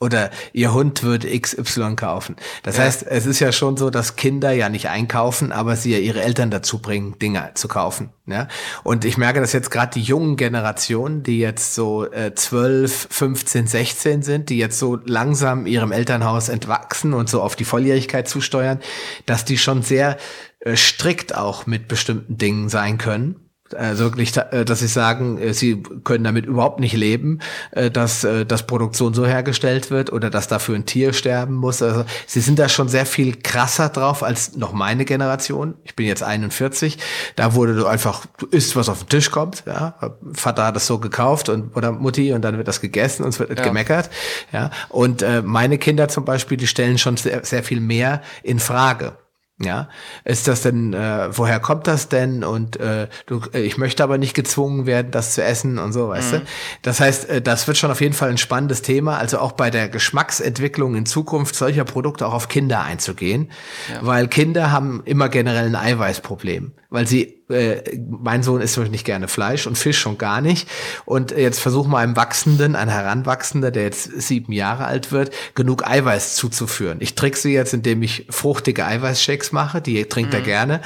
oder 0.00 0.30
ihr 0.52 0.74
Hund 0.74 1.02
würde 1.02 1.28
XY 1.38 1.94
kaufen. 1.96 2.36
Das 2.62 2.76
ja. 2.76 2.84
heißt, 2.84 3.06
es 3.06 3.26
ist 3.26 3.40
ja 3.40 3.52
schon 3.52 3.76
so, 3.76 3.90
dass 3.90 4.16
Kinder 4.16 4.50
ja 4.50 4.68
nicht 4.68 4.88
einkaufen, 4.88 5.52
aber 5.52 5.76
sie 5.76 5.92
ja 5.92 5.98
ihre 5.98 6.22
Eltern 6.22 6.50
dazu 6.50 6.78
bringen, 6.78 7.18
Dinge 7.18 7.52
zu 7.54 7.68
kaufen. 7.68 8.10
Ja? 8.26 8.48
Und 8.82 9.04
ich 9.04 9.16
merke, 9.16 9.40
dass 9.40 9.52
jetzt 9.52 9.70
gerade 9.70 9.92
die 9.94 10.02
jungen 10.02 10.36
Generationen, 10.36 11.22
die 11.22 11.38
jetzt 11.38 11.74
so 11.74 12.10
äh, 12.10 12.34
12, 12.34 13.08
15, 13.10 13.66
16 13.66 14.22
sind, 14.22 14.50
die 14.50 14.58
jetzt 14.58 14.78
so 14.78 14.98
langsam 15.04 15.66
ihrem 15.66 15.92
Elternhaus 15.92 16.48
entwachsen 16.48 17.14
und 17.14 17.28
so 17.28 17.40
auf 17.40 17.56
die 17.56 17.64
Volljährigkeit 17.64 18.28
zusteuern, 18.28 18.80
dass 19.26 19.44
die 19.44 19.58
schon 19.58 19.82
sehr 19.82 20.18
äh, 20.60 20.76
strikt 20.76 21.34
auch 21.34 21.66
mit 21.66 21.88
bestimmten 21.88 22.36
Dingen 22.36 22.68
sein 22.68 22.98
können 22.98 23.43
also 23.74 24.04
wirklich, 24.04 24.36
äh, 24.36 24.64
dass 24.64 24.80
sie 24.80 24.86
sagen, 24.86 25.38
äh, 25.38 25.52
sie 25.52 25.82
können 26.04 26.24
damit 26.24 26.46
überhaupt 26.46 26.80
nicht 26.80 26.94
leben, 26.94 27.40
äh, 27.72 27.90
dass, 27.90 28.26
dass 28.48 28.66
Produktion 28.66 29.14
so 29.14 29.26
hergestellt 29.26 29.90
wird 29.90 30.12
oder 30.12 30.30
dass 30.30 30.48
dafür 30.48 30.74
ein 30.74 30.86
Tier 30.86 31.12
sterben 31.12 31.54
muss. 31.54 31.82
Also 31.82 32.04
sie 32.26 32.40
sind 32.40 32.58
da 32.58 32.68
schon 32.68 32.88
sehr 32.88 33.06
viel 33.06 33.36
krasser 33.36 33.88
drauf 33.88 34.22
als 34.22 34.56
noch 34.56 34.72
meine 34.72 35.04
Generation. 35.04 35.74
Ich 35.84 35.96
bin 35.96 36.06
jetzt 36.06 36.22
41. 36.22 36.98
Da 37.36 37.54
wurde 37.54 37.74
du 37.74 37.86
einfach, 37.86 38.26
du 38.38 38.46
isst, 38.46 38.76
was 38.76 38.88
auf 38.88 39.00
den 39.04 39.08
Tisch 39.08 39.30
kommt. 39.30 39.64
Ja? 39.66 39.94
Vater 40.32 40.66
hat 40.66 40.76
das 40.76 40.86
so 40.86 40.98
gekauft 40.98 41.48
und 41.48 41.76
oder 41.76 41.92
Mutti 41.92 42.32
und 42.32 42.42
dann 42.42 42.56
wird 42.56 42.68
das 42.68 42.80
gegessen 42.80 43.24
und 43.24 43.30
es 43.30 43.38
wird 43.38 43.58
ja. 43.58 43.64
gemeckert. 43.64 44.10
Ja? 44.52 44.70
Und 44.88 45.22
äh, 45.22 45.42
meine 45.42 45.78
Kinder 45.78 46.08
zum 46.08 46.24
Beispiel, 46.24 46.56
die 46.56 46.66
stellen 46.66 46.98
schon 46.98 47.16
sehr, 47.16 47.44
sehr 47.44 47.62
viel 47.62 47.80
mehr 47.80 48.22
in 48.42 48.58
Frage. 48.58 49.16
Ja, 49.60 49.88
ist 50.24 50.48
das 50.48 50.62
denn, 50.62 50.94
äh, 50.94 51.28
woher 51.30 51.60
kommt 51.60 51.86
das 51.86 52.08
denn? 52.08 52.42
Und 52.42 52.76
äh, 52.80 53.06
du, 53.26 53.40
äh, 53.52 53.60
ich 53.60 53.78
möchte 53.78 54.02
aber 54.02 54.18
nicht 54.18 54.34
gezwungen 54.34 54.84
werden, 54.84 55.12
das 55.12 55.34
zu 55.34 55.44
essen 55.44 55.78
und 55.78 55.92
so, 55.92 56.08
weißt 56.08 56.32
mhm. 56.32 56.36
du? 56.38 56.42
Das 56.82 56.98
heißt, 56.98 57.28
äh, 57.28 57.40
das 57.40 57.68
wird 57.68 57.76
schon 57.76 57.92
auf 57.92 58.00
jeden 58.00 58.14
Fall 58.14 58.30
ein 58.30 58.38
spannendes 58.38 58.82
Thema, 58.82 59.16
also 59.16 59.38
auch 59.38 59.52
bei 59.52 59.70
der 59.70 59.88
Geschmacksentwicklung 59.88 60.96
in 60.96 61.06
Zukunft 61.06 61.54
solcher 61.54 61.84
Produkte 61.84 62.26
auch 62.26 62.34
auf 62.34 62.48
Kinder 62.48 62.82
einzugehen, 62.82 63.52
ja. 63.92 64.04
weil 64.04 64.26
Kinder 64.26 64.72
haben 64.72 65.02
immer 65.04 65.28
generell 65.28 65.66
ein 65.66 65.76
Eiweißproblem, 65.76 66.72
weil 66.90 67.06
sie 67.06 67.43
äh, 67.48 67.98
mein 68.08 68.42
Sohn 68.42 68.60
isst 68.60 68.78
nicht 68.78 69.04
gerne 69.04 69.28
Fleisch 69.28 69.66
und 69.66 69.76
Fisch 69.76 69.98
schon 69.98 70.18
gar 70.18 70.40
nicht. 70.40 70.68
Und 71.04 71.30
jetzt 71.30 71.60
versuch 71.60 71.86
mal 71.86 71.98
einem 71.98 72.16
Wachsenden, 72.16 72.76
ein 72.76 72.88
Heranwachsender, 72.88 73.70
der 73.70 73.84
jetzt 73.84 74.20
sieben 74.20 74.52
Jahre 74.52 74.86
alt 74.86 75.12
wird, 75.12 75.32
genug 75.54 75.86
Eiweiß 75.86 76.36
zuzuführen. 76.36 76.98
Ich 77.00 77.14
trick 77.14 77.36
sie 77.36 77.52
jetzt, 77.52 77.74
indem 77.74 78.02
ich 78.02 78.26
fruchtige 78.30 78.84
Eiweißshakes 78.86 79.52
mache, 79.52 79.80
die 79.80 80.04
trinkt 80.04 80.32
mhm. 80.32 80.38
er 80.38 80.42
gerne. 80.42 80.80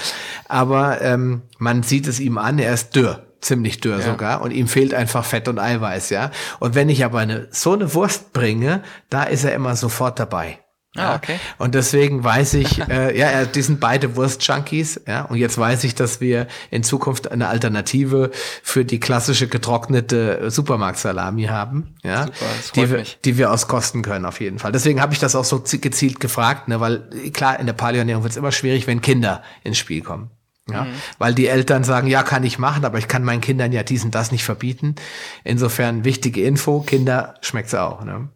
Aber 0.49 1.01
ähm, 1.01 1.43
man 1.59 1.83
sieht 1.83 2.07
es 2.07 2.21
ihm 2.21 2.39
an, 2.39 2.59
er 2.59 2.75
ist 2.75 2.95
dürr 2.95 3.25
ziemlich 3.41 3.81
dürr 3.81 4.01
ja. 4.01 4.05
sogar 4.05 4.43
und 4.43 4.51
ihm 4.51 4.67
fehlt 4.67 4.93
einfach 4.95 5.25
Fett 5.25 5.47
und 5.47 5.61
Eiweiß, 5.61 6.11
ja. 6.11 6.33
Und 6.59 6.75
wenn 6.75 6.89
ich 6.89 7.05
aber 7.05 7.21
eine, 7.21 7.47
so 7.53 7.73
eine 7.73 7.95
Wurst 7.95 8.33
bringe, 8.33 8.83
da 9.11 9.23
ist 9.23 9.45
er 9.45 9.55
immer 9.55 9.77
sofort 9.77 10.19
dabei. 10.19 10.59
Ah, 10.99 11.17
okay. 11.17 11.39
Und 11.59 11.75
deswegen 11.75 12.25
weiß 12.25 12.55
ich, 12.55 12.81
äh, 12.89 13.17
ja, 13.19 13.45
die 13.45 13.63
sind 13.63 13.81
beide 13.81 14.17
Wurst-Junkies, 14.17 15.03
ja. 15.07 15.23
Und 15.23 15.37
jetzt 15.37 15.59
weiß 15.59 15.85
ich, 15.85 15.95
dass 15.95 16.21
wir 16.21 16.47
in 16.71 16.83
Zukunft 16.83 17.31
eine 17.31 17.49
Alternative 17.49 18.31
für 18.63 18.85
die 18.85 19.01
klassische 19.01 19.49
getrocknete 19.49 20.51
Supermarktsalami 20.51 21.45
haben, 21.45 21.95
ja. 22.03 22.27
Super, 22.27 22.47
die, 22.75 22.91
wir, 22.91 23.05
die 23.25 23.39
wir 23.39 23.53
auskosten 23.53 24.03
können, 24.03 24.25
auf 24.25 24.41
jeden 24.41 24.59
Fall. 24.59 24.73
Deswegen 24.73 25.01
habe 25.01 25.13
ich 25.13 25.19
das 25.19 25.35
auch 25.35 25.45
so 25.45 25.61
gezielt 25.61 26.21
gefragt, 26.21 26.69
ne, 26.69 26.81
weil 26.81 27.09
klar, 27.33 27.59
in 27.59 27.67
der 27.67 27.73
Paleoernährung 27.73 28.23
wird 28.23 28.33
es 28.33 28.37
immer 28.37 28.53
schwierig, 28.53 28.87
wenn 28.87 29.01
Kinder 29.01 29.43
ins 29.65 29.79
Spiel 29.79 30.03
kommen. 30.03 30.31
Ja, 30.71 30.85
mhm. 30.85 30.93
weil 31.17 31.35
die 31.35 31.47
Eltern 31.47 31.83
sagen, 31.83 32.09
ja, 32.09 32.23
kann 32.23 32.45
ich 32.45 32.59
machen, 32.59 32.85
aber 32.85 32.99
ich 32.99 33.09
kann 33.09 33.25
meinen 33.25 33.41
Kindern 33.41 33.73
ja 33.73 33.83
dies 33.83 34.05
und 34.05 34.15
das 34.15 34.33
nicht 34.33 34.45
verbieten. 34.45 34.97
Insofern 35.43 36.05
wichtige 36.05 36.43
Info, 36.45 36.81
Kinder 36.81 37.37
schmeckt's 37.41 37.75
auch. 37.75 38.05
Ne? 38.05 38.29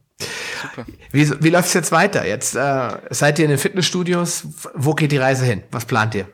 Super. 0.63 0.87
Wie, 1.11 1.31
wie 1.43 1.51
läuft 1.51 1.69
es 1.69 1.75
jetzt 1.75 1.93
weiter? 1.93 2.27
Jetzt 2.27 2.55
äh, 2.55 2.91
seid 3.11 3.39
ihr 3.39 3.45
in 3.45 3.51
den 3.51 3.59
Fitnessstudios. 3.59 4.47
Wo 4.75 4.95
geht 4.95 5.13
die 5.13 5.19
Reise 5.19 5.45
hin? 5.45 5.63
Was 5.71 5.85
plant 5.85 6.15
ihr? 6.15 6.29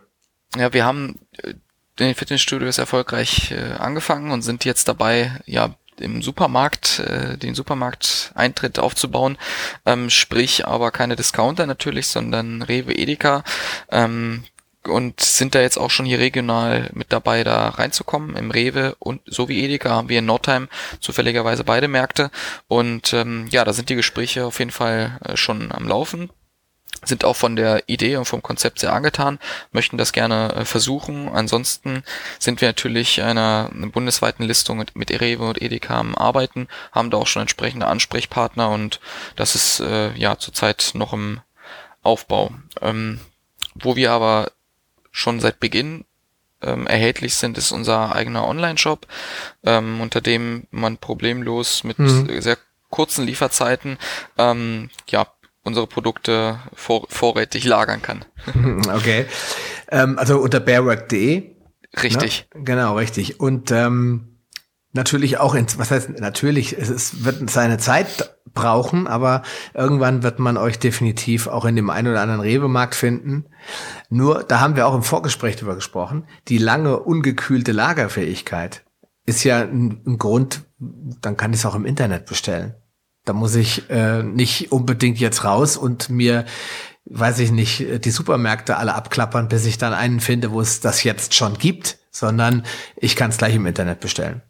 Ja, 0.56 0.72
wir 0.72 0.84
haben 0.84 1.18
äh, 1.42 1.54
den 1.98 2.14
Fitnessstudios 2.14 2.78
erfolgreich 2.78 3.50
äh, 3.50 3.72
angefangen 3.78 4.30
und 4.30 4.42
sind 4.42 4.64
jetzt 4.64 4.88
dabei, 4.88 5.32
ja, 5.46 5.74
im 6.00 6.22
Supermarkt, 6.22 7.00
äh, 7.00 7.36
den 7.36 7.54
Supermarkteintritt 7.54 8.78
aufzubauen, 8.78 9.36
ähm, 9.84 10.10
sprich 10.10 10.66
aber 10.66 10.90
keine 10.90 11.16
Discounter 11.16 11.66
natürlich, 11.66 12.06
sondern 12.06 12.62
Rewe 12.62 12.94
Edeka. 12.94 13.42
Ähm, 13.90 14.44
und 14.88 15.20
sind 15.20 15.54
da 15.54 15.60
jetzt 15.60 15.78
auch 15.78 15.90
schon 15.90 16.06
hier 16.06 16.18
regional 16.18 16.90
mit 16.92 17.12
dabei, 17.12 17.44
da 17.44 17.68
reinzukommen. 17.68 18.36
Im 18.36 18.50
Rewe 18.50 18.96
und 18.98 19.20
so 19.26 19.48
wie 19.48 19.62
Edeka 19.64 19.90
haben 19.90 20.08
wir 20.08 20.20
in 20.20 20.26
Nordheim 20.26 20.68
zufälligerweise 21.00 21.64
beide 21.64 21.88
Märkte. 21.88 22.30
Und 22.66 23.12
ähm, 23.12 23.46
ja, 23.50 23.64
da 23.64 23.72
sind 23.72 23.88
die 23.88 23.96
Gespräche 23.96 24.46
auf 24.46 24.58
jeden 24.58 24.70
Fall 24.70 25.18
äh, 25.24 25.36
schon 25.36 25.72
am 25.72 25.86
Laufen 25.86 26.30
sind 27.04 27.24
auch 27.24 27.36
von 27.36 27.54
der 27.54 27.88
Idee 27.88 28.16
und 28.16 28.24
vom 28.24 28.42
Konzept 28.42 28.80
sehr 28.80 28.92
angetan, 28.92 29.38
möchten 29.70 29.98
das 29.98 30.12
gerne 30.12 30.52
äh, 30.54 30.64
versuchen. 30.64 31.28
Ansonsten 31.28 32.02
sind 32.38 32.60
wir 32.60 32.68
natürlich 32.68 33.22
einer, 33.22 33.70
bundesweiten 33.72 34.44
Listung 34.44 34.78
mit, 34.78 34.96
mit 34.96 35.10
Erewe 35.10 35.48
und 35.48 35.62
Edeka 35.62 35.98
am 35.98 36.14
Arbeiten, 36.16 36.68
haben 36.92 37.10
da 37.10 37.18
auch 37.18 37.26
schon 37.26 37.42
entsprechende 37.42 37.86
Ansprechpartner 37.86 38.70
und 38.70 39.00
das 39.36 39.54
ist 39.54 39.80
äh, 39.80 40.12
ja 40.14 40.38
zurzeit 40.38 40.90
noch 40.94 41.12
im 41.12 41.40
Aufbau. 42.02 42.50
Ähm, 42.80 43.20
wo 43.74 43.94
wir 43.94 44.10
aber 44.10 44.50
schon 45.18 45.40
seit 45.40 45.60
Beginn 45.60 46.04
ähm, 46.62 46.86
erhältlich 46.86 47.34
sind, 47.34 47.58
ist 47.58 47.72
unser 47.72 48.14
eigener 48.14 48.46
Online-Shop, 48.46 49.06
ähm, 49.64 50.00
unter 50.00 50.20
dem 50.20 50.66
man 50.70 50.96
problemlos 50.96 51.84
mit 51.84 51.98
mhm. 51.98 52.40
sehr 52.40 52.58
kurzen 52.90 53.26
Lieferzeiten 53.26 53.98
ähm, 54.38 54.90
ja 55.08 55.26
unsere 55.62 55.86
Produkte 55.86 56.60
vor, 56.72 57.06
vorrätig 57.10 57.64
lagern 57.64 58.00
kann. 58.00 58.24
Okay. 58.88 59.26
Ähm, 59.90 60.18
also 60.18 60.38
unter 60.38 60.60
bearwork.de. 60.60 61.56
Richtig. 62.02 62.46
Ne? 62.54 62.62
Genau, 62.62 62.96
richtig. 62.96 63.40
Und 63.40 63.70
ähm, 63.70 64.37
natürlich 64.92 65.38
auch, 65.38 65.54
in, 65.54 65.66
was 65.76 65.90
heißt 65.90 66.18
natürlich, 66.20 66.76
es 66.78 66.88
ist, 66.88 67.24
wird 67.24 67.50
seine 67.50 67.78
Zeit 67.78 68.34
brauchen, 68.54 69.06
aber 69.06 69.42
irgendwann 69.74 70.22
wird 70.22 70.38
man 70.38 70.56
euch 70.56 70.78
definitiv 70.78 71.46
auch 71.46 71.64
in 71.64 71.76
dem 71.76 71.90
einen 71.90 72.08
oder 72.08 72.22
anderen 72.22 72.40
Rewe-Markt 72.40 72.94
finden. 72.94 73.46
Nur, 74.08 74.42
da 74.42 74.60
haben 74.60 74.76
wir 74.76 74.86
auch 74.86 74.94
im 74.94 75.02
Vorgespräch 75.02 75.56
drüber 75.56 75.74
gesprochen, 75.74 76.26
die 76.48 76.58
lange 76.58 76.98
ungekühlte 76.98 77.72
Lagerfähigkeit 77.72 78.84
ist 79.26 79.44
ja 79.44 79.60
ein, 79.60 80.00
ein 80.06 80.18
Grund, 80.18 80.62
dann 80.78 81.36
kann 81.36 81.52
ich 81.52 81.60
es 81.60 81.66
auch 81.66 81.74
im 81.74 81.84
Internet 81.84 82.24
bestellen. 82.24 82.74
Da 83.26 83.34
muss 83.34 83.54
ich 83.54 83.90
äh, 83.90 84.22
nicht 84.22 84.72
unbedingt 84.72 85.18
jetzt 85.18 85.44
raus 85.44 85.76
und 85.76 86.08
mir, 86.08 86.46
weiß 87.04 87.40
ich 87.40 87.50
nicht, 87.50 88.04
die 88.06 88.10
Supermärkte 88.10 88.78
alle 88.78 88.94
abklappern, 88.94 89.48
bis 89.48 89.66
ich 89.66 89.76
dann 89.76 89.92
einen 89.92 90.20
finde, 90.20 90.52
wo 90.52 90.62
es 90.62 90.80
das 90.80 91.04
jetzt 91.04 91.34
schon 91.34 91.58
gibt, 91.58 91.98
sondern 92.10 92.64
ich 92.96 93.16
kann 93.16 93.28
es 93.28 93.36
gleich 93.36 93.54
im 93.54 93.66
Internet 93.66 94.00
bestellen. 94.00 94.40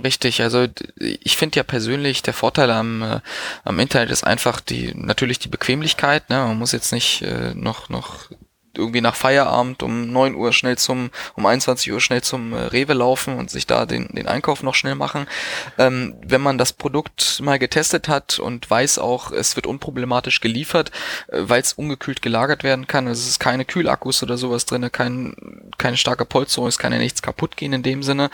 Richtig, 0.00 0.42
also 0.42 0.66
ich 0.98 1.36
finde 1.36 1.56
ja 1.56 1.62
persönlich 1.62 2.22
der 2.22 2.34
Vorteil 2.34 2.70
am, 2.70 3.02
äh, 3.02 3.20
am 3.64 3.78
Internet 3.78 4.10
ist 4.10 4.24
einfach 4.24 4.60
die 4.60 4.94
natürlich 4.94 5.38
die 5.38 5.48
Bequemlichkeit. 5.48 6.30
Ne? 6.30 6.36
Man 6.36 6.58
muss 6.58 6.72
jetzt 6.72 6.92
nicht 6.92 7.22
äh, 7.22 7.54
noch 7.54 7.88
noch 7.88 8.30
irgendwie 8.76 9.00
nach 9.00 9.14
Feierabend 9.14 9.82
um 9.82 10.12
neun 10.12 10.34
Uhr 10.34 10.52
schnell 10.52 10.78
zum, 10.78 11.10
um 11.34 11.46
21 11.46 11.92
Uhr 11.92 12.00
schnell 12.00 12.22
zum 12.22 12.52
äh, 12.52 12.56
Rewe 12.56 12.94
laufen 12.94 13.38
und 13.38 13.50
sich 13.50 13.66
da 13.66 13.86
den, 13.86 14.08
den 14.08 14.28
Einkauf 14.28 14.62
noch 14.62 14.74
schnell 14.74 14.94
machen. 14.94 15.26
Ähm, 15.78 16.14
wenn 16.24 16.40
man 16.40 16.58
das 16.58 16.72
Produkt 16.72 17.40
mal 17.42 17.58
getestet 17.58 18.08
hat 18.08 18.38
und 18.38 18.68
weiß 18.68 18.98
auch, 18.98 19.32
es 19.32 19.56
wird 19.56 19.66
unproblematisch 19.66 20.40
geliefert, 20.40 20.90
äh, 21.28 21.40
weil 21.42 21.60
es 21.60 21.72
ungekühlt 21.72 22.22
gelagert 22.22 22.64
werden 22.64 22.86
kann, 22.86 23.08
also 23.08 23.20
es 23.20 23.28
ist 23.28 23.40
keine 23.40 23.64
Kühlakkus 23.64 24.22
oder 24.22 24.36
sowas 24.36 24.66
drin, 24.66 24.90
kein, 24.90 25.34
keine 25.78 25.96
starke 25.96 26.24
Polsterung, 26.24 26.68
es 26.68 26.78
kann 26.78 26.92
ja 26.92 26.98
nichts 26.98 27.22
kaputt 27.22 27.56
gehen 27.56 27.72
in 27.72 27.82
dem 27.82 28.02
Sinne. 28.02 28.30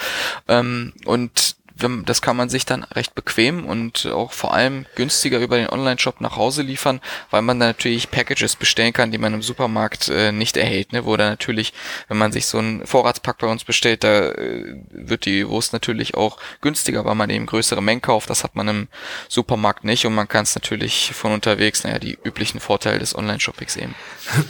Ähm, 0.46 0.92
und 1.05 1.58
das 1.78 2.22
kann 2.22 2.36
man 2.36 2.48
sich 2.48 2.66
dann 2.66 2.82
recht 2.84 3.14
bequem 3.14 3.64
und 3.64 4.06
auch 4.06 4.32
vor 4.32 4.52
allem 4.52 4.86
günstiger 4.96 5.38
über 5.38 5.56
den 5.56 5.68
Online-Shop 5.68 6.20
nach 6.20 6.36
Hause 6.36 6.62
liefern, 6.62 7.00
weil 7.30 7.42
man 7.42 7.60
dann 7.60 7.70
natürlich 7.70 8.10
Packages 8.10 8.56
bestellen 8.56 8.92
kann, 8.92 9.12
die 9.12 9.18
man 9.18 9.34
im 9.34 9.42
Supermarkt 9.42 10.08
äh, 10.08 10.32
nicht 10.32 10.56
erhält, 10.56 10.92
ne? 10.92 11.04
wo 11.04 11.16
dann 11.16 11.30
natürlich, 11.30 11.72
wenn 12.08 12.18
man 12.18 12.32
sich 12.32 12.46
so 12.46 12.58
einen 12.58 12.86
Vorratspack 12.86 13.38
bei 13.38 13.46
uns 13.46 13.64
bestellt, 13.64 14.02
da 14.02 14.30
äh, 14.30 14.76
wird 14.90 15.24
die 15.24 15.48
Wurst 15.48 15.72
natürlich 15.72 16.14
auch 16.14 16.38
günstiger, 16.60 17.04
weil 17.04 17.14
man 17.14 17.30
eben 17.30 17.46
größere 17.46 17.82
Mengen 17.82 18.02
kauft. 18.02 18.28
Das 18.28 18.42
hat 18.42 18.56
man 18.56 18.68
im 18.68 18.88
Supermarkt 19.28 19.84
nicht 19.84 20.04
und 20.04 20.14
man 20.14 20.28
kann 20.28 20.42
es 20.42 20.54
natürlich 20.54 21.12
von 21.14 21.32
unterwegs, 21.32 21.84
naja, 21.84 21.98
die 21.98 22.18
üblichen 22.24 22.60
Vorteile 22.60 22.98
des 22.98 23.14
Online-Shoppings 23.14 23.76
eben. 23.76 23.94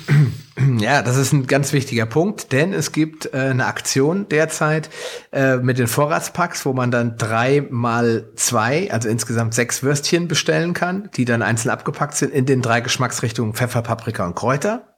Ja, 0.81 1.03
das 1.03 1.17
ist 1.17 1.33
ein 1.33 1.47
ganz 1.47 1.73
wichtiger 1.73 2.07
Punkt, 2.07 2.53
denn 2.53 2.73
es 2.73 2.93
gibt 2.93 3.33
äh, 3.33 3.39
eine 3.39 3.67
Aktion 3.67 4.29
derzeit 4.29 4.91
äh, 5.33 5.57
mit 5.57 5.79
den 5.79 5.87
Vorratspacks, 5.87 6.65
wo 6.67 6.73
man 6.73 6.91
dann 6.91 7.17
drei 7.17 7.67
mal 7.71 8.31
zwei, 8.37 8.91
also 8.93 9.09
insgesamt 9.09 9.55
sechs 9.55 9.83
Würstchen 9.83 10.29
bestellen 10.29 10.75
kann, 10.75 11.11
die 11.17 11.25
dann 11.25 11.43
einzeln 11.43 11.71
abgepackt 11.71 12.15
sind 12.15 12.33
in 12.33 12.47
den 12.47 12.63
drei 12.63 12.81
Geschmacksrichtungen 12.81 13.55
Pfeffer, 13.55 13.83
Paprika 13.83 14.27
und 14.27 14.35
Kräuter. 14.35 14.95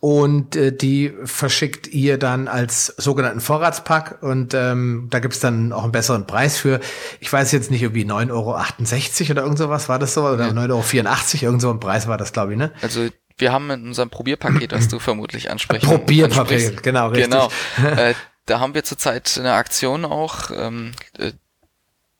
Und 0.00 0.54
äh, 0.54 0.70
die 0.70 1.14
verschickt 1.24 1.86
ihr 1.88 2.18
dann 2.18 2.46
als 2.46 2.88
sogenannten 2.98 3.40
Vorratspack 3.40 4.18
und 4.20 4.52
ähm, 4.52 5.06
da 5.08 5.18
gibt's 5.18 5.40
dann 5.40 5.72
auch 5.72 5.82
einen 5.82 5.92
besseren 5.92 6.26
Preis 6.26 6.58
für. 6.58 6.80
Ich 7.20 7.32
weiß 7.32 7.52
jetzt 7.52 7.70
nicht, 7.70 7.80
irgendwie 7.80 8.04
9,68 8.04 8.30
Euro 8.30 9.30
oder 9.30 9.42
irgend 9.44 9.58
sowas 9.58 9.88
war 9.88 9.98
das 9.98 10.12
so, 10.12 10.26
oder 10.26 10.48
ja. 10.48 10.52
9,84 10.52 11.36
Euro, 11.36 11.44
irgend 11.44 11.62
so 11.62 11.70
ein 11.70 11.80
Preis 11.80 12.06
war 12.06 12.18
das, 12.18 12.34
glaube 12.34 12.52
ich, 12.52 12.58
ne? 12.58 12.70
Also 12.82 13.08
wir 13.36 13.52
haben 13.52 13.70
in 13.70 13.86
unserem 13.86 14.10
Probierpaket, 14.10 14.72
was 14.72 14.88
du 14.88 14.98
vermutlich 14.98 15.50
ansprichst. 15.50 15.86
Probierpaket, 15.86 16.82
genau, 16.82 17.08
richtig. 17.08 17.30
Genau. 17.30 17.50
Äh, 17.96 18.14
da 18.46 18.60
haben 18.60 18.74
wir 18.74 18.84
zurzeit 18.84 19.36
eine 19.38 19.54
Aktion 19.54 20.04
auch. 20.04 20.50
Ähm, 20.50 20.92
äh, 21.18 21.32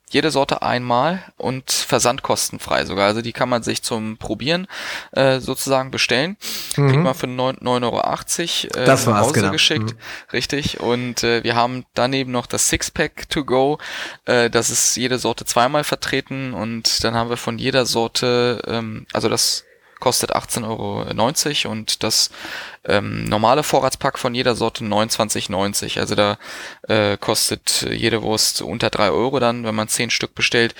jede 0.09 0.31
Sorte 0.31 0.61
einmal 0.61 1.23
und 1.35 1.71
versandkostenfrei 1.71 2.85
sogar. 2.85 3.07
Also 3.07 3.21
die 3.21 3.33
kann 3.33 3.49
man 3.49 3.63
sich 3.63 3.81
zum 3.81 4.17
Probieren 4.17 4.67
äh, 5.11 5.39
sozusagen 5.39 5.91
bestellen. 5.91 6.37
Mhm. 6.77 6.89
Kriegt 6.89 7.03
man 7.03 7.15
für 7.15 7.27
9,80 7.27 8.71
Euro 8.71 8.81
äh, 8.81 8.85
das 8.85 9.07
nach 9.07 9.21
Hause 9.21 9.33
genau. 9.33 9.51
geschickt. 9.51 9.91
Mhm. 9.91 9.97
Richtig. 10.31 10.79
Und 10.79 11.23
äh, 11.23 11.43
wir 11.43 11.55
haben 11.55 11.85
daneben 11.95 12.31
noch 12.31 12.45
das 12.45 12.69
Sixpack 12.69 13.29
to 13.29 13.43
go. 13.45 13.79
Äh, 14.25 14.49
das 14.49 14.69
ist 14.69 14.95
jede 14.95 15.17
Sorte 15.17 15.43
zweimal 15.45 15.83
vertreten 15.83 16.53
und 16.53 17.03
dann 17.03 17.15
haben 17.15 17.29
wir 17.29 17.37
von 17.37 17.57
jeder 17.57 17.85
Sorte, 17.85 18.61
ähm, 18.67 19.07
also 19.11 19.27
das 19.27 19.65
kostet 19.99 20.35
18,90 20.35 21.65
Euro 21.65 21.71
und 21.71 22.03
das 22.03 22.29
ähm, 22.87 23.25
normale 23.25 23.63
Vorratspack 23.63 24.17
von 24.19 24.35
jeder 24.35 24.55
Sorte 24.55 24.83
29,90. 24.83 25.99
Also 25.99 26.15
da 26.15 26.37
äh, 26.87 27.17
kostet 27.17 27.87
jede 27.89 28.21
Wurst 28.21 28.61
unter 28.61 28.89
drei 28.89 29.09
Euro 29.09 29.39
dann, 29.39 29.63
wenn 29.63 29.75
man 29.75 29.87
zehn 29.87 30.09
Stück 30.09 30.35
bestellt, 30.35 30.75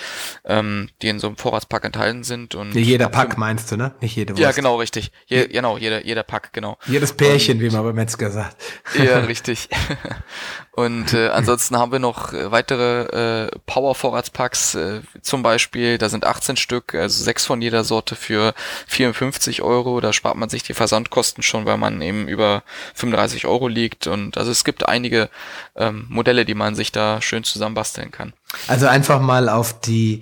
ähm, 0.45 0.89
die 1.01 1.09
in 1.09 1.19
so 1.19 1.27
einem 1.27 1.37
Vorratspack 1.37 1.85
enthalten 1.85 2.23
sind. 2.23 2.55
Und 2.55 2.75
jeder 2.75 3.09
Pack 3.09 3.37
meinst 3.37 3.71
du, 3.71 3.77
ne? 3.77 3.93
Nicht 4.01 4.15
jede 4.15 4.33
Wurst. 4.33 4.41
Ja, 4.41 4.51
genau, 4.51 4.77
richtig. 4.77 5.11
Je, 5.27 5.47
genau, 5.47 5.77
jeder, 5.77 6.05
jeder 6.05 6.23
Pack, 6.23 6.53
genau. 6.53 6.77
Jedes 6.85 7.13
Pärchen, 7.13 7.57
und, 7.57 7.63
wie 7.63 7.69
man 7.69 7.83
beim 7.83 7.95
Metzger 7.95 8.31
sagt. 8.31 8.55
Ja, 8.95 9.19
richtig. 9.27 9.69
Und 10.75 11.13
äh, 11.13 11.29
ansonsten 11.29 11.77
haben 11.77 11.93
wir 11.93 11.99
noch 11.99 12.33
weitere 12.33 13.45
äh, 13.45 13.51
Power-Vorratspacks, 13.65 14.75
äh, 14.75 15.01
zum 15.21 15.41
Beispiel, 15.41 15.97
da 15.97 16.09
sind 16.09 16.25
18 16.25 16.57
Stück, 16.57 16.93
also 16.93 17.23
sechs 17.23 17.45
von 17.45 17.61
jeder 17.61 17.85
Sorte 17.85 18.15
für 18.17 18.53
54 18.87 19.61
Euro. 19.61 20.01
Da 20.01 20.11
spart 20.11 20.35
man 20.35 20.49
sich 20.49 20.63
die 20.63 20.73
Versandkosten 20.73 21.43
schon, 21.43 21.65
weil 21.65 21.77
man 21.77 21.94
dann 21.95 22.07
eben 22.07 22.27
über 22.27 22.63
35 22.93 23.45
Euro 23.45 23.67
liegt. 23.67 24.07
Und 24.07 24.37
also 24.37 24.51
es 24.51 24.63
gibt 24.63 24.87
einige 24.87 25.29
ähm, 25.75 26.05
Modelle, 26.09 26.45
die 26.45 26.55
man 26.55 26.75
sich 26.75 26.91
da 26.91 27.21
schön 27.21 27.43
zusammenbasteln 27.43 28.11
kann. 28.11 28.33
Also 28.67 28.87
einfach 28.87 29.19
mal 29.19 29.49
auf 29.49 29.79
die 29.79 30.21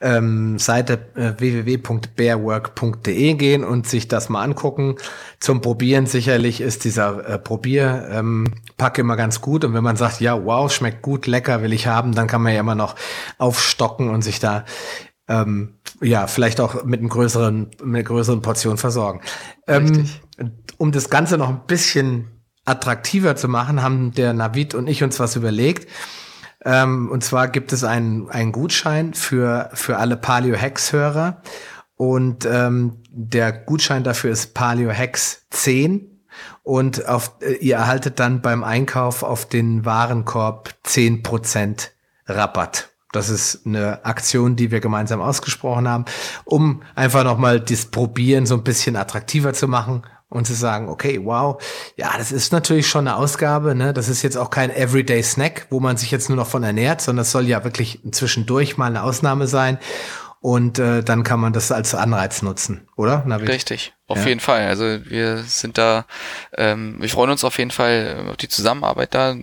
ähm, 0.00 0.58
Seite 0.58 0.98
äh, 1.14 1.32
www.bearwork.de 1.38 3.34
gehen 3.34 3.64
und 3.64 3.88
sich 3.88 4.08
das 4.08 4.28
mal 4.28 4.42
angucken. 4.42 4.96
Zum 5.40 5.60
Probieren 5.60 6.06
sicherlich 6.06 6.60
ist 6.60 6.84
dieser 6.84 7.26
äh, 7.28 7.38
Probierpack 7.38 8.98
ähm, 8.98 9.04
immer 9.04 9.16
ganz 9.16 9.40
gut. 9.40 9.64
Und 9.64 9.74
wenn 9.74 9.84
man 9.84 9.96
sagt, 9.96 10.20
ja, 10.20 10.44
wow, 10.44 10.70
schmeckt 10.72 11.02
gut, 11.02 11.26
lecker, 11.26 11.62
will 11.62 11.72
ich 11.72 11.86
haben, 11.86 12.14
dann 12.14 12.26
kann 12.26 12.42
man 12.42 12.52
ja 12.52 12.60
immer 12.60 12.74
noch 12.74 12.94
aufstocken 13.38 14.10
und 14.10 14.22
sich 14.22 14.38
da 14.38 14.64
ähm, 15.28 15.75
ja, 16.00 16.26
vielleicht 16.26 16.60
auch 16.60 16.84
mit 16.84 17.00
einem 17.00 17.08
größeren, 17.08 17.70
mit 17.70 17.82
einer 17.82 18.02
größeren 18.02 18.42
Portion 18.42 18.78
versorgen. 18.78 19.20
Ähm, 19.66 20.08
um 20.76 20.92
das 20.92 21.10
Ganze 21.10 21.38
noch 21.38 21.48
ein 21.48 21.62
bisschen 21.66 22.28
attraktiver 22.64 23.36
zu 23.36 23.48
machen, 23.48 23.82
haben 23.82 24.12
der 24.12 24.32
Navid 24.32 24.74
und 24.74 24.88
ich 24.88 25.02
uns 25.02 25.18
was 25.20 25.36
überlegt. 25.36 25.88
Ähm, 26.64 27.10
und 27.10 27.22
zwar 27.22 27.48
gibt 27.48 27.72
es 27.72 27.84
einen, 27.84 28.28
einen 28.28 28.52
Gutschein 28.52 29.14
für, 29.14 29.70
für 29.72 29.98
alle 29.98 30.16
Paleo 30.16 30.56
Hacks 30.56 30.92
Hörer. 30.92 31.42
Und 31.94 32.44
ähm, 32.44 33.02
der 33.10 33.52
Gutschein 33.52 34.04
dafür 34.04 34.32
ist 34.32 34.52
Paleo 34.52 34.92
Hacks 34.92 35.46
10. 35.50 36.10
Und 36.62 37.08
auf, 37.08 37.32
äh, 37.40 37.54
ihr 37.54 37.76
erhaltet 37.76 38.18
dann 38.18 38.42
beim 38.42 38.64
Einkauf 38.64 39.22
auf 39.22 39.48
den 39.48 39.84
Warenkorb 39.84 40.74
10% 40.84 41.88
Rabatt. 42.26 42.90
Das 43.12 43.28
ist 43.28 43.66
eine 43.66 44.04
Aktion, 44.04 44.56
die 44.56 44.70
wir 44.70 44.80
gemeinsam 44.80 45.20
ausgesprochen 45.20 45.88
haben, 45.88 46.04
um 46.44 46.82
einfach 46.94 47.24
nochmal 47.24 47.60
das 47.60 47.86
Probieren 47.86 48.46
so 48.46 48.54
ein 48.54 48.64
bisschen 48.64 48.96
attraktiver 48.96 49.52
zu 49.52 49.68
machen 49.68 50.02
und 50.28 50.46
zu 50.46 50.54
sagen, 50.54 50.88
okay, 50.88 51.20
wow, 51.22 51.62
ja, 51.96 52.10
das 52.18 52.32
ist 52.32 52.52
natürlich 52.52 52.88
schon 52.88 53.06
eine 53.06 53.16
Ausgabe, 53.16 53.74
ne? 53.74 53.92
Das 53.92 54.08
ist 54.08 54.22
jetzt 54.22 54.36
auch 54.36 54.50
kein 54.50 54.70
Everyday 54.70 55.22
Snack, 55.22 55.68
wo 55.70 55.78
man 55.78 55.96
sich 55.96 56.10
jetzt 56.10 56.28
nur 56.28 56.36
noch 56.36 56.48
von 56.48 56.64
ernährt, 56.64 57.00
sondern 57.00 57.22
es 57.22 57.30
soll 57.30 57.46
ja 57.46 57.62
wirklich 57.62 58.00
zwischendurch 58.10 58.76
mal 58.76 58.86
eine 58.86 59.04
Ausnahme 59.04 59.46
sein 59.46 59.78
und 60.46 60.78
äh, 60.78 61.02
dann 61.02 61.24
kann 61.24 61.40
man 61.40 61.52
das 61.52 61.72
als 61.72 61.92
Anreiz 61.96 62.40
nutzen, 62.40 62.86
oder? 62.94 63.24
Navid? 63.26 63.48
Richtig, 63.48 63.94
auf 64.06 64.18
ja. 64.18 64.26
jeden 64.26 64.38
Fall. 64.38 64.68
Also 64.68 64.84
wir 65.04 65.38
sind 65.38 65.76
da, 65.76 66.04
ähm, 66.56 66.94
wir 67.00 67.08
freuen 67.08 67.30
uns 67.30 67.42
auf 67.42 67.58
jeden 67.58 67.72
Fall 67.72 68.28
auf 68.30 68.36
die 68.36 68.48
Zusammenarbeit 68.48 69.12
da. 69.12 69.34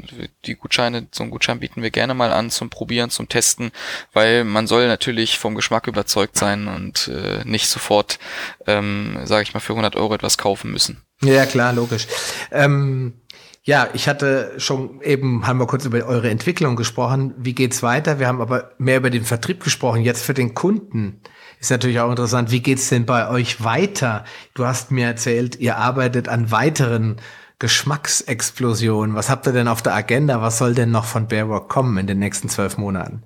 Die 0.46 0.56
Gutscheine, 0.56 1.08
so 1.12 1.24
einen 1.24 1.32
Gutschein 1.32 1.60
bieten 1.60 1.82
wir 1.82 1.92
gerne 1.92 2.14
mal 2.14 2.32
an 2.32 2.50
zum 2.50 2.70
Probieren, 2.70 3.10
zum 3.10 3.28
Testen, 3.28 3.74
weil 4.14 4.46
man 4.46 4.66
soll 4.66 4.88
natürlich 4.88 5.40
vom 5.40 5.56
Geschmack 5.56 5.88
überzeugt 5.88 6.38
sein 6.38 6.70
und 6.70 7.10
äh, 7.10 7.42
nicht 7.44 7.68
sofort, 7.68 8.18
ähm, 8.66 9.18
sage 9.26 9.44
ich 9.44 9.54
mal, 9.54 9.60
für 9.60 9.74
100 9.74 9.98
Euro 9.98 10.16
etwas 10.16 10.38
kaufen 10.38 10.72
müssen. 10.72 11.04
Ja, 11.22 11.46
klar, 11.46 11.74
logisch. 11.74 12.08
Ähm 12.50 13.23
ja, 13.66 13.88
ich 13.94 14.10
hatte 14.10 14.54
schon 14.58 15.02
eben, 15.02 15.48
haben 15.48 15.58
wir 15.58 15.68
kurz 15.68 15.86
über 15.86 16.06
eure 16.06 16.30
Entwicklung 16.30 16.76
gesprochen. 16.76 17.34
Wie 17.38 17.54
geht's 17.54 17.82
weiter? 17.82 18.20
Wir 18.20 18.28
haben 18.28 18.42
aber 18.42 18.72
mehr 18.78 18.98
über 18.98 19.10
den 19.10 19.24
Vertrieb 19.24 19.64
gesprochen. 19.64 20.02
Jetzt 20.02 20.26
für 20.26 20.34
den 20.34 20.54
Kunden 20.54 21.22
ist 21.62 21.72
natürlich 21.72 22.02
auch 22.02 22.10
interessant. 22.10 22.52
Wie 22.52 22.62
geht's 22.62 22.90
denn 22.90 23.06
bei 23.06 23.30
euch 23.30 23.64
weiter? 23.64 24.26
Du 24.54 24.66
hast 24.66 24.92
mir 24.92 25.06
erzählt, 25.06 25.56
ihr 25.56 25.78
arbeitet 25.78 26.28
an 26.28 26.52
weiteren 26.52 27.22
Geschmacksexplosionen. 27.60 29.16
Was 29.16 29.30
habt 29.30 29.48
ihr 29.48 29.54
denn 29.54 29.70
auf 29.70 29.82
der 29.82 29.96
Agenda? 29.96 30.42
Was 30.42 30.58
soll 30.58 30.76
denn 30.76 30.92
noch 30.92 31.06
von 31.06 31.30
Bearwork 31.30 31.70
kommen 31.70 31.98
in 31.98 32.08
den 32.08 32.20
nächsten 32.20 32.50
zwölf 32.50 32.78
Monaten? 32.78 33.24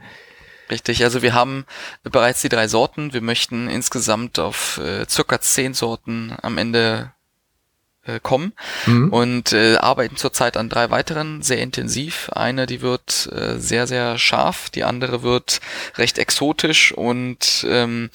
Richtig, 0.69 1.03
also 1.03 1.23
wir 1.23 1.33
haben 1.33 1.65
bereits 2.03 2.41
die 2.41 2.49
drei 2.49 2.67
Sorten. 2.67 3.11
Wir 3.11 3.21
möchten 3.21 3.67
insgesamt 3.67 4.37
auf 4.37 4.77
äh, 4.77 5.07
circa 5.09 5.41
zehn 5.41 5.73
Sorten 5.73 6.35
am 6.43 6.59
Ende 6.59 7.11
äh, 8.07 8.19
kommen 8.21 8.53
mhm. 8.85 9.09
und 9.09 9.53
äh, 9.53 9.77
arbeiten 9.77 10.15
zurzeit 10.15 10.57
an 10.57 10.69
drei 10.69 10.89
weiteren 10.89 11.41
sehr 11.41 11.59
intensiv. 11.59 12.29
Eine, 12.33 12.65
die 12.65 12.81
wird 12.81 13.29
äh, 13.31 13.59
sehr, 13.59 13.87
sehr 13.87 14.17
scharf, 14.17 14.69
die 14.69 14.83
andere 14.83 15.23
wird 15.23 15.59
recht 15.97 16.17
exotisch 16.17 16.91
und 16.91 17.65
ähm, 17.69 18.09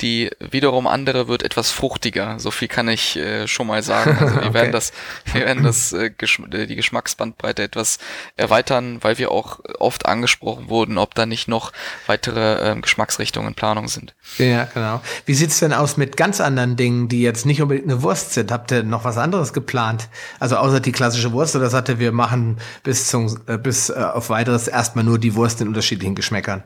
die 0.00 0.30
wiederum 0.38 0.86
andere 0.86 1.28
wird 1.28 1.42
etwas 1.42 1.70
fruchtiger. 1.70 2.38
So 2.38 2.50
viel 2.50 2.68
kann 2.68 2.88
ich 2.88 3.16
äh, 3.16 3.46
schon 3.48 3.66
mal 3.66 3.82
sagen. 3.82 4.16
Also 4.20 4.34
wir 4.36 4.42
okay. 4.42 4.54
werden 4.54 4.72
das, 4.72 4.92
wir 5.32 5.40
werden 5.42 5.64
das 5.64 5.92
äh, 5.92 6.10
Geschm 6.10 6.44
äh, 6.52 6.66
die 6.66 6.76
Geschmacksbandbreite 6.76 7.62
etwas 7.62 7.98
erweitern, 8.36 8.98
weil 9.00 9.18
wir 9.18 9.30
auch 9.30 9.60
oft 9.78 10.06
angesprochen 10.06 10.68
wurden, 10.68 10.98
ob 10.98 11.14
da 11.14 11.26
nicht 11.26 11.48
noch 11.48 11.72
weitere 12.06 12.72
äh, 12.72 12.80
Geschmacksrichtungen 12.80 13.48
in 13.48 13.54
Planung 13.54 13.88
sind. 13.88 14.14
Ja, 14.38 14.64
genau. 14.64 15.00
Wie 15.26 15.34
sieht's 15.34 15.58
denn 15.60 15.72
aus 15.72 15.96
mit 15.96 16.16
ganz 16.16 16.40
anderen 16.40 16.76
Dingen, 16.76 17.08
die 17.08 17.22
jetzt 17.22 17.46
nicht 17.46 17.62
unbedingt 17.62 17.90
eine 17.90 18.02
Wurst 18.02 18.34
sind? 18.34 18.52
Habt 18.52 18.70
ihr 18.70 18.82
noch 18.82 19.04
was 19.04 19.16
anderes? 19.16 19.37
Anderes 19.38 19.52
geplant? 19.52 20.08
Also 20.38 20.56
außer 20.56 20.80
die 20.80 20.92
klassische 20.92 21.32
Wurst 21.32 21.56
oder 21.56 21.70
sagte, 21.70 21.98
wir 21.98 22.12
machen 22.12 22.58
bis 22.82 23.08
zum, 23.08 23.38
äh, 23.46 23.58
bis 23.58 23.90
äh, 23.90 23.94
auf 23.94 24.30
weiteres 24.30 24.68
erstmal 24.68 25.04
nur 25.04 25.18
die 25.18 25.34
Wurst 25.34 25.60
in 25.60 25.68
unterschiedlichen 25.68 26.14
Geschmäckern? 26.14 26.62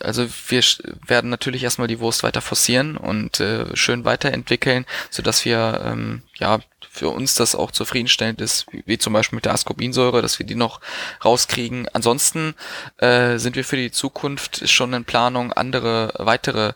Also 0.00 0.26
wir 0.48 0.62
werden 1.06 1.30
natürlich 1.30 1.64
erstmal 1.64 1.88
die 1.88 1.98
Wurst 1.98 2.22
weiter 2.22 2.40
forcieren 2.40 2.96
und 2.96 3.40
äh, 3.40 3.76
schön 3.76 4.04
weiterentwickeln, 4.04 4.86
so 5.10 5.22
dass 5.22 5.44
wir 5.44 5.80
ähm, 5.84 6.22
ja 6.38 6.60
für 6.96 7.08
uns 7.10 7.34
das 7.34 7.54
auch 7.54 7.70
zufriedenstellend 7.70 8.40
ist, 8.40 8.66
wie, 8.72 8.82
wie 8.86 8.98
zum 8.98 9.12
Beispiel 9.12 9.36
mit 9.36 9.44
der 9.44 9.52
Ascorbinsäure, 9.52 10.22
dass 10.22 10.38
wir 10.38 10.46
die 10.46 10.54
noch 10.54 10.80
rauskriegen. 11.24 11.88
Ansonsten 11.92 12.54
äh, 12.98 13.36
sind 13.38 13.56
wir 13.56 13.64
für 13.64 13.76
die 13.76 13.90
Zukunft 13.90 14.68
schon 14.68 14.92
in 14.94 15.04
Planung, 15.04 15.52
andere 15.52 16.12
weitere 16.18 16.72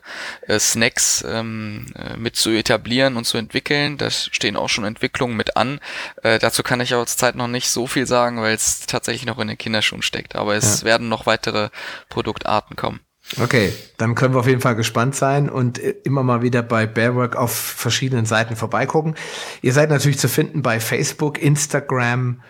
äh, 0.47 0.59
Snacks 0.59 1.25
ähm, 1.27 1.87
äh, 1.95 2.15
mit 2.17 2.35
zu 2.35 2.51
etablieren 2.51 3.17
und 3.17 3.25
zu 3.25 3.37
entwickeln. 3.37 3.97
Da 3.97 4.11
stehen 4.11 4.55
auch 4.55 4.69
schon 4.69 4.85
Entwicklungen 4.85 5.35
mit 5.35 5.57
an. 5.57 5.79
Äh, 6.23 6.39
dazu 6.39 6.63
kann 6.63 6.81
ich 6.81 6.93
aber 6.93 7.05
zurzeit 7.05 7.35
noch 7.35 7.47
nicht 7.47 7.69
so 7.69 7.87
viel 7.87 8.05
sagen, 8.05 8.41
weil 8.41 8.53
es 8.53 8.85
tatsächlich 8.85 9.25
noch 9.25 9.39
in 9.39 9.47
den 9.47 9.57
Kinderschuhen 9.57 10.03
steckt. 10.03 10.35
Aber 10.35 10.55
es 10.55 10.81
ja. 10.81 10.85
werden 10.85 11.09
noch 11.09 11.25
weitere 11.25 11.69
Produktarten 12.09 12.75
kommen. 12.75 12.99
Okay, 13.39 13.71
dann 13.97 14.15
können 14.15 14.33
wir 14.33 14.39
auf 14.39 14.47
jeden 14.47 14.61
Fall 14.61 14.75
gespannt 14.75 15.15
sein 15.15 15.49
und 15.49 15.79
äh, 15.79 15.95
immer 16.03 16.23
mal 16.23 16.41
wieder 16.41 16.63
bei 16.63 16.85
Bearwork 16.85 17.35
auf 17.35 17.53
verschiedenen 17.53 18.25
Seiten 18.25 18.55
vorbeigucken. 18.55 19.15
Ihr 19.61 19.73
seid 19.73 19.89
natürlich 19.89 20.19
zu 20.19 20.27
finden 20.27 20.61
bei 20.61 20.79
Facebook, 20.79 21.41
Instagram, 21.41 22.41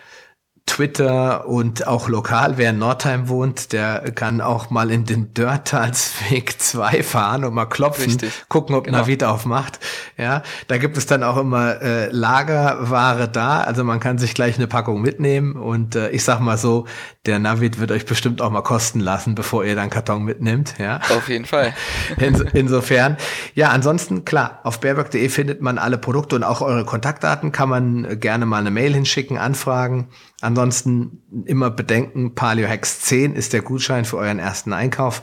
Twitter 0.66 1.46
und 1.48 1.86
auch 1.86 2.08
lokal, 2.08 2.56
wer 2.56 2.70
in 2.70 2.78
Nordheim 2.78 3.28
wohnt, 3.28 3.72
der 3.72 4.10
kann 4.14 4.40
auch 4.40 4.70
mal 4.70 4.90
in 4.90 5.04
den 5.04 5.34
Dörrtalsweg 5.34 6.60
2 6.60 7.02
fahren 7.02 7.44
und 7.44 7.52
mal 7.52 7.66
klopfen, 7.66 8.04
Richtig. 8.04 8.32
gucken, 8.48 8.74
ob 8.74 8.84
genau. 8.84 8.98
Navid 8.98 9.24
aufmacht. 9.24 9.80
Ja, 10.16 10.42
da 10.68 10.78
gibt 10.78 10.96
es 10.96 11.06
dann 11.06 11.24
auch 11.24 11.36
immer 11.36 11.82
äh, 11.82 12.08
Lagerware 12.10 13.28
da, 13.28 13.60
also 13.60 13.84
man 13.84 14.00
kann 14.00 14.18
sich 14.18 14.34
gleich 14.34 14.56
eine 14.56 14.66
Packung 14.66 15.02
mitnehmen 15.02 15.56
und 15.56 15.96
äh, 15.96 16.10
ich 16.10 16.24
sag 16.24 16.40
mal 16.40 16.56
so, 16.56 16.86
der 17.26 17.38
Navid 17.38 17.78
wird 17.78 17.90
euch 17.90 18.06
bestimmt 18.06 18.40
auch 18.40 18.50
mal 18.50 18.62
kosten 18.62 19.00
lassen, 19.00 19.34
bevor 19.34 19.64
ihr 19.64 19.76
dann 19.76 19.90
Karton 19.90 20.22
mitnimmt. 20.22 20.74
Ja, 20.78 21.00
auf 21.10 21.28
jeden 21.28 21.44
Fall. 21.44 21.74
In, 22.18 22.34
insofern, 22.52 23.16
ja, 23.54 23.70
ansonsten 23.70 24.24
klar, 24.24 24.60
auf 24.64 24.80
baerberg.de 24.80 25.28
findet 25.28 25.60
man 25.60 25.78
alle 25.78 25.98
Produkte 25.98 26.36
und 26.36 26.44
auch 26.44 26.62
eure 26.62 26.84
Kontaktdaten 26.84 27.52
kann 27.52 27.68
man 27.68 28.20
gerne 28.20 28.46
mal 28.46 28.58
eine 28.58 28.70
Mail 28.70 28.94
hinschicken, 28.94 29.38
anfragen. 29.38 30.08
Ansonsten 30.42 31.22
immer 31.46 31.70
bedenken, 31.70 32.34
Paleo 32.34 32.68
Hacks 32.68 33.00
10 33.02 33.36
ist 33.36 33.52
der 33.52 33.62
Gutschein 33.62 34.04
für 34.04 34.16
euren 34.16 34.40
ersten 34.40 34.72
Einkauf 34.72 35.22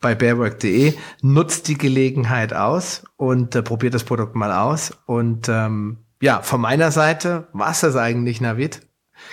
bei 0.00 0.14
bearwork.de. 0.14 0.94
Nutzt 1.22 1.66
die 1.66 1.76
Gelegenheit 1.76 2.52
aus 2.52 3.02
und 3.16 3.56
äh, 3.56 3.62
probiert 3.62 3.94
das 3.94 4.04
Produkt 4.04 4.36
mal 4.36 4.52
aus. 4.52 4.92
Und 5.06 5.48
ähm, 5.48 5.98
ja, 6.22 6.40
von 6.42 6.60
meiner 6.60 6.92
Seite 6.92 7.48
war 7.52 7.72
es 7.72 7.80
das 7.80 7.96
eigentlich, 7.96 8.40
Navid. 8.40 8.82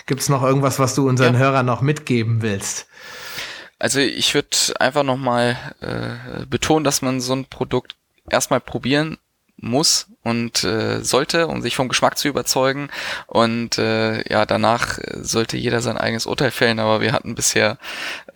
Gibt 0.08 0.22
es 0.22 0.30
noch 0.30 0.42
irgendwas, 0.42 0.80
was 0.80 0.96
du 0.96 1.08
unseren 1.08 1.36
ja. 1.36 1.40
Hörern 1.40 1.68
noch 1.68 1.82
mitgeben 1.82 2.42
willst? 2.42 2.88
Also 3.78 4.00
ich 4.00 4.34
würde 4.34 4.58
einfach 4.80 5.04
nochmal 5.04 5.56
äh, 5.82 6.48
betonen, 6.48 6.84
dass 6.84 7.04
man 7.04 7.22
so 7.22 7.34
ein 7.34 7.46
Produkt 7.46 7.96
erstmal 8.28 8.60
probieren 8.60 9.20
muss 9.58 10.08
und 10.24 10.64
äh, 10.64 11.04
sollte, 11.04 11.48
um 11.48 11.62
sich 11.62 11.76
vom 11.76 11.90
Geschmack 11.90 12.18
zu 12.18 12.28
überzeugen. 12.28 12.90
Und 13.26 13.78
äh, 13.78 14.28
ja, 14.32 14.46
danach 14.46 15.00
sollte 15.16 15.58
jeder 15.58 15.82
sein 15.82 15.98
eigenes 15.98 16.26
Urteil 16.26 16.52
fällen, 16.52 16.80
aber 16.80 17.02
wir 17.02 17.12
hatten 17.12 17.36
bisher 17.36 17.78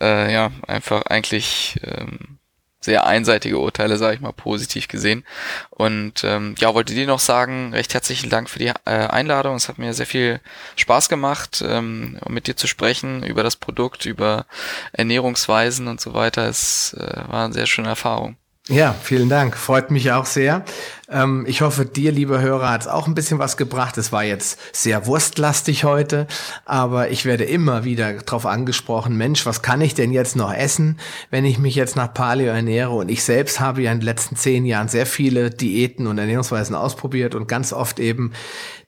äh, 0.00 0.32
ja 0.32 0.50
einfach 0.66 1.02
eigentlich 1.06 1.80
ähm, 1.84 2.38
sehr 2.84 3.06
einseitige 3.06 3.58
Urteile, 3.58 3.96
sage 3.96 4.16
ich 4.16 4.20
mal, 4.20 4.32
positiv 4.32 4.88
gesehen. 4.88 5.24
Und 5.70 6.24
ähm, 6.24 6.56
ja, 6.58 6.74
wollte 6.74 6.94
dir 6.94 7.06
noch 7.06 7.20
sagen, 7.20 7.72
recht 7.72 7.94
herzlichen 7.94 8.28
Dank 8.28 8.50
für 8.50 8.58
die 8.58 8.68
äh, 8.68 8.90
Einladung. 8.90 9.54
Es 9.54 9.68
hat 9.68 9.78
mir 9.78 9.94
sehr 9.94 10.06
viel 10.06 10.40
Spaß 10.76 11.08
gemacht, 11.08 11.64
ähm, 11.66 12.18
mit 12.28 12.48
dir 12.48 12.56
zu 12.56 12.66
sprechen 12.66 13.22
über 13.22 13.44
das 13.44 13.56
Produkt, 13.56 14.04
über 14.04 14.46
Ernährungsweisen 14.92 15.86
und 15.86 16.00
so 16.00 16.12
weiter. 16.12 16.48
Es 16.48 16.94
äh, 16.94 17.22
war 17.28 17.44
eine 17.44 17.54
sehr 17.54 17.66
schöne 17.66 17.88
Erfahrung. 17.88 18.36
Ja, 18.68 18.92
vielen 18.92 19.28
Dank. 19.28 19.56
Freut 19.56 19.90
mich 19.90 20.12
auch 20.12 20.24
sehr. 20.24 20.64
Ähm, 21.10 21.44
ich 21.48 21.62
hoffe, 21.62 21.84
dir, 21.84 22.12
lieber 22.12 22.40
Hörer, 22.40 22.70
hat 22.70 22.82
es 22.82 22.86
auch 22.86 23.08
ein 23.08 23.14
bisschen 23.16 23.40
was 23.40 23.56
gebracht. 23.56 23.98
Es 23.98 24.12
war 24.12 24.22
jetzt 24.22 24.56
sehr 24.72 25.04
wurstlastig 25.06 25.82
heute, 25.82 26.28
aber 26.64 27.10
ich 27.10 27.24
werde 27.24 27.42
immer 27.42 27.82
wieder 27.82 28.12
darauf 28.12 28.46
angesprochen, 28.46 29.16
Mensch, 29.16 29.46
was 29.46 29.62
kann 29.62 29.80
ich 29.80 29.94
denn 29.94 30.12
jetzt 30.12 30.36
noch 30.36 30.54
essen, 30.54 31.00
wenn 31.30 31.44
ich 31.44 31.58
mich 31.58 31.74
jetzt 31.74 31.96
nach 31.96 32.14
Paleo 32.14 32.52
ernähre? 32.52 32.92
Und 32.92 33.10
ich 33.10 33.24
selbst 33.24 33.58
habe 33.58 33.82
ja 33.82 33.90
in 33.90 33.98
den 33.98 34.04
letzten 34.04 34.36
zehn 34.36 34.64
Jahren 34.64 34.86
sehr 34.86 35.06
viele 35.06 35.50
Diäten 35.50 36.06
und 36.06 36.18
Ernährungsweisen 36.18 36.76
ausprobiert 36.76 37.34
und 37.34 37.48
ganz 37.48 37.72
oft 37.72 37.98
eben 37.98 38.32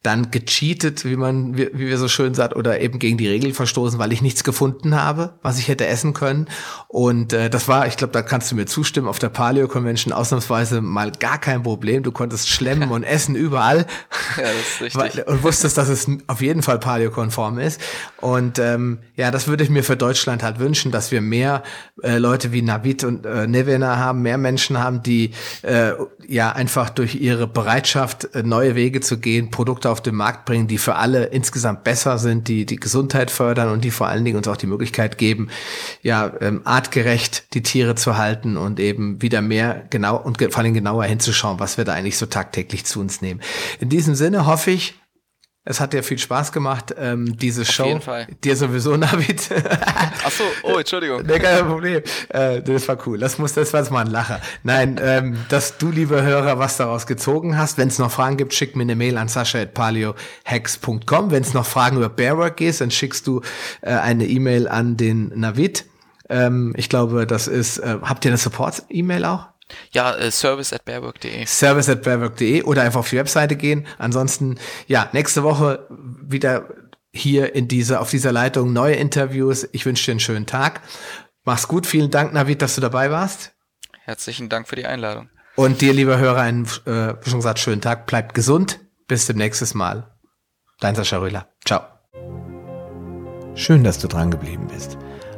dann 0.05 0.31
gecheatet, 0.31 1.07
wie 1.07 1.17
man, 1.17 1.57
wie, 1.57 1.71
wie 1.73 1.87
wir 1.87 1.97
so 1.97 2.09
schön 2.09 2.35
sagt, 2.35 2.55
oder 2.55 2.79
eben 2.81 2.99
gegen 2.99 3.17
die 3.17 3.27
Regel 3.27 3.55
verstoßen, 3.55 3.99
weil 3.99 4.13
ich 4.13 4.21
nichts 4.21 4.45
gefunden 4.45 4.95
habe, 4.95 5.39
was 5.41 5.59
ich 5.59 5.69
hätte 5.69 5.87
essen 5.87 6.13
können. 6.13 6.47
Und 6.89 7.33
äh, 7.33 7.49
das 7.49 7.69
war, 7.69 7.87
ich 7.87 7.97
glaube, 7.97 8.13
da 8.13 8.21
kannst 8.21 8.53
du 8.53 8.55
mir 8.55 8.67
zustimmen, 8.67 9.09
auf 9.09 9.19
der 9.19 9.31
Paleo 9.31 9.67
Convention 9.67 10.13
ausnahmsweise 10.13 10.83
mal 10.83 11.11
gar 11.11 11.39
kein 11.39 11.63
Problem. 11.63 12.03
Du 12.03 12.13
konntest 12.13 12.51
schlemmen 12.51 12.91
und 12.91 13.03
essen 13.03 13.35
überall. 13.35 13.87
Ja, 14.37 14.43
das 14.43 14.91
ist 14.91 15.03
richtig. 15.03 15.27
Und 15.27 15.43
wusstest, 15.43 15.79
dass 15.79 15.89
es 15.89 16.07
auf 16.27 16.43
jeden 16.43 16.63
Fall 16.63 16.79
Paleo-konform 16.79 17.59
ist. 17.59 17.81
Und 18.21 18.59
ähm, 18.59 18.99
ja, 19.17 19.31
das 19.31 19.49
würde 19.49 19.65
ich 19.65 19.71
mir 19.71 19.85
für 19.85 19.97
Deutschland 19.97 20.43
halt 20.43 20.59
wünschen, 20.59 20.93
dass 20.93 21.13
wir 21.13 21.23
mehr 21.23 21.63
äh, 22.03 22.19
Leute 22.19 22.53
wie 22.53 22.61
Navid 22.61 23.05
und 23.05 23.25
äh, 23.25 23.47
Nevena 23.47 23.97
haben, 23.97 24.21
mehr 24.21 24.37
Menschen 24.37 24.79
haben, 24.79 25.03
die 25.03 25.31
äh, 25.63 25.93
ja 26.29 26.53
einfach 26.53 26.91
durch 26.91 27.15
ihre 27.15 27.47
Bereitschaft, 27.47 28.35
äh, 28.35 28.43
neue 28.43 28.75
Wege 28.75 29.01
zu 29.01 29.19
gehen, 29.19 29.51
Produkte 29.51 29.94
auf 29.95 30.03
den 30.03 30.17
Markt 30.17 30.45
bringen, 30.45 30.67
die 30.67 30.77
für 30.77 30.97
alle 30.97 31.27
insgesamt 31.27 31.85
besser 31.85 32.19
sind, 32.19 32.49
die 32.49 32.67
die 32.67 32.77
Gesundheit 32.77 33.31
fördern 33.31 33.71
und 33.71 33.85
die 33.85 33.93
vor 33.93 34.09
allen 34.09 34.25
Dingen 34.25 34.37
uns 34.37 34.49
auch 34.49 34.57
die 34.57 34.67
Möglichkeit 34.67 35.19
geben, 35.19 35.51
ja, 36.03 36.33
ähm, 36.41 36.63
artgerecht 36.65 37.55
die 37.55 37.63
Tiere 37.63 37.95
zu 37.95 38.19
halten 38.19 38.57
und 38.57 38.81
eben 38.81 39.23
wieder 39.23 39.41
mehr 39.41 39.85
genau 39.91 40.17
und 40.17 40.43
vor 40.43 40.59
allem 40.59 40.75
genauer 40.75 41.05
hinzuschauen, 41.05 41.61
was 41.61 41.79
wir 41.79 41.85
da 41.85 41.93
eigentlich 41.93 42.19
so 42.19 42.27
tagtäglich 42.27 42.85
zu 42.85 42.99
uns 42.99 43.23
nehmen. 43.23 43.41
In 43.79 43.89
diesem 43.89 44.17
Sinne 44.17 44.47
hoffe 44.47 44.73
ich, 44.73 44.95
Es 45.67 45.81
hat 45.81 45.95
dir 45.95 46.03
viel 46.03 46.19
Spaß 46.19 46.53
gemacht, 46.53 46.95
ähm, 46.99 47.39
diese 47.39 47.63
Auf 47.63 47.71
Show. 47.71 47.87
jeden 47.87 48.03
Fall. 48.03 48.27
Dir 48.45 48.55
sowieso, 48.55 48.97
Navid. 48.99 49.49
Ach 50.23 50.31
so, 50.31 50.45
oh, 50.63 50.77
Entschuldigung. 50.77 51.23
Nee, 51.25 51.39
kein 51.39 51.67
Problem. 51.67 52.03
Äh, 52.29 52.61
das 52.61 52.87
war 52.87 52.99
cool. 53.07 53.17
Das 53.19 53.39
muss, 53.39 53.55
das 53.55 53.73
war 53.73 53.81
jetzt 53.81 53.91
mal 53.91 54.05
ein 54.05 54.11
Lacher. 54.11 54.43
Nein, 54.63 55.01
ähm, 55.03 55.39
dass 55.49 55.79
du, 55.79 55.91
liebe 55.91 56.23
Hörer, 56.23 56.59
was 56.59 56.77
daraus 56.77 57.07
gezogen 57.07 57.57
hast. 57.57 57.79
Wenn 57.79 57.89
es 57.89 57.99
noch 57.99 58.11
Fragen 58.11 58.37
gibt, 58.37 58.53
schick 58.53 58.77
mir 58.77 58.83
eine 58.83 58.95
Mail 58.95 59.17
an 59.17 59.29
sascha.paliohex.com. 59.29 61.31
Wenn 61.31 61.43
es 61.43 61.55
noch 61.55 61.65
Fragen 61.65 61.97
über 61.97 62.11
Bearwork 62.11 62.59
geht, 62.59 62.79
dann 62.83 62.91
schickst 62.91 63.27
du 63.27 63.41
äh, 63.81 63.93
eine 63.93 64.27
E-Mail 64.27 64.69
an 64.69 64.99
den 64.99 65.33
Navid. 65.35 65.87
Ähm, 66.29 66.75
ich 66.77 66.91
glaube, 66.91 67.27
das 67.27 67.49
ist, 67.49 67.79
äh, 67.79 67.97
habt 68.03 68.27
ihr 68.27 68.31
eine 68.31 68.37
Support-E-Mail 68.39 69.25
auch? 69.25 69.47
Ja, 69.93 70.15
äh, 70.15 70.31
service 70.31 70.73
at 70.73 70.85
bearwork.de. 70.85 71.47
service 71.47 71.89
at 71.89 72.03
bearwork.de 72.03 72.63
oder 72.63 72.83
einfach 72.83 73.01
auf 73.01 73.11
die 73.11 73.17
Webseite 73.17 73.57
gehen. 73.57 73.87
Ansonsten, 73.99 74.59
ja, 74.87 75.09
nächste 75.13 75.43
Woche 75.43 75.87
wieder 75.91 76.69
hier 77.13 77.55
in 77.55 77.69
dieser, 77.69 78.01
auf 78.01 78.11
dieser 78.11 78.33
Leitung 78.33 78.73
neue 78.73 78.95
Interviews. 78.95 79.69
Ich 79.73 79.87
wünsche 79.87 80.05
dir 80.05 80.13
einen 80.13 80.21
schönen 80.21 80.47
Tag. 80.47 80.81
Mach's 81.45 81.69
gut. 81.69 81.87
Vielen 81.87 82.11
Dank, 82.11 82.33
Navid, 82.33 82.61
dass 82.61 82.75
du 82.75 82.81
dabei 82.81 83.11
warst. 83.11 83.53
Herzlichen 84.03 84.49
Dank 84.49 84.69
für 84.69 84.77
die 84.77 84.87
Einladung. 84.87 85.31
Und 85.57 85.81
dir, 85.81 85.93
lieber 85.93 86.19
Hörer, 86.19 86.41
einen, 86.41 86.65
äh, 86.85 87.15
schon 87.23 87.39
gesagt, 87.39 87.59
schönen 87.59 87.81
Tag. 87.81 88.07
Bleibt 88.07 88.35
gesund. 88.35 88.81
Bis 89.07 89.27
zum 89.27 89.37
nächsten 89.37 89.79
Mal. 89.79 90.11
Dein 90.81 90.95
Sascha 90.95 91.19
Röhler. 91.19 91.49
Ciao. 91.65 91.83
Schön, 93.55 93.85
dass 93.85 94.01
du 94.01 94.09
dran 94.09 94.31
geblieben 94.31 94.67
bist. 94.67 94.99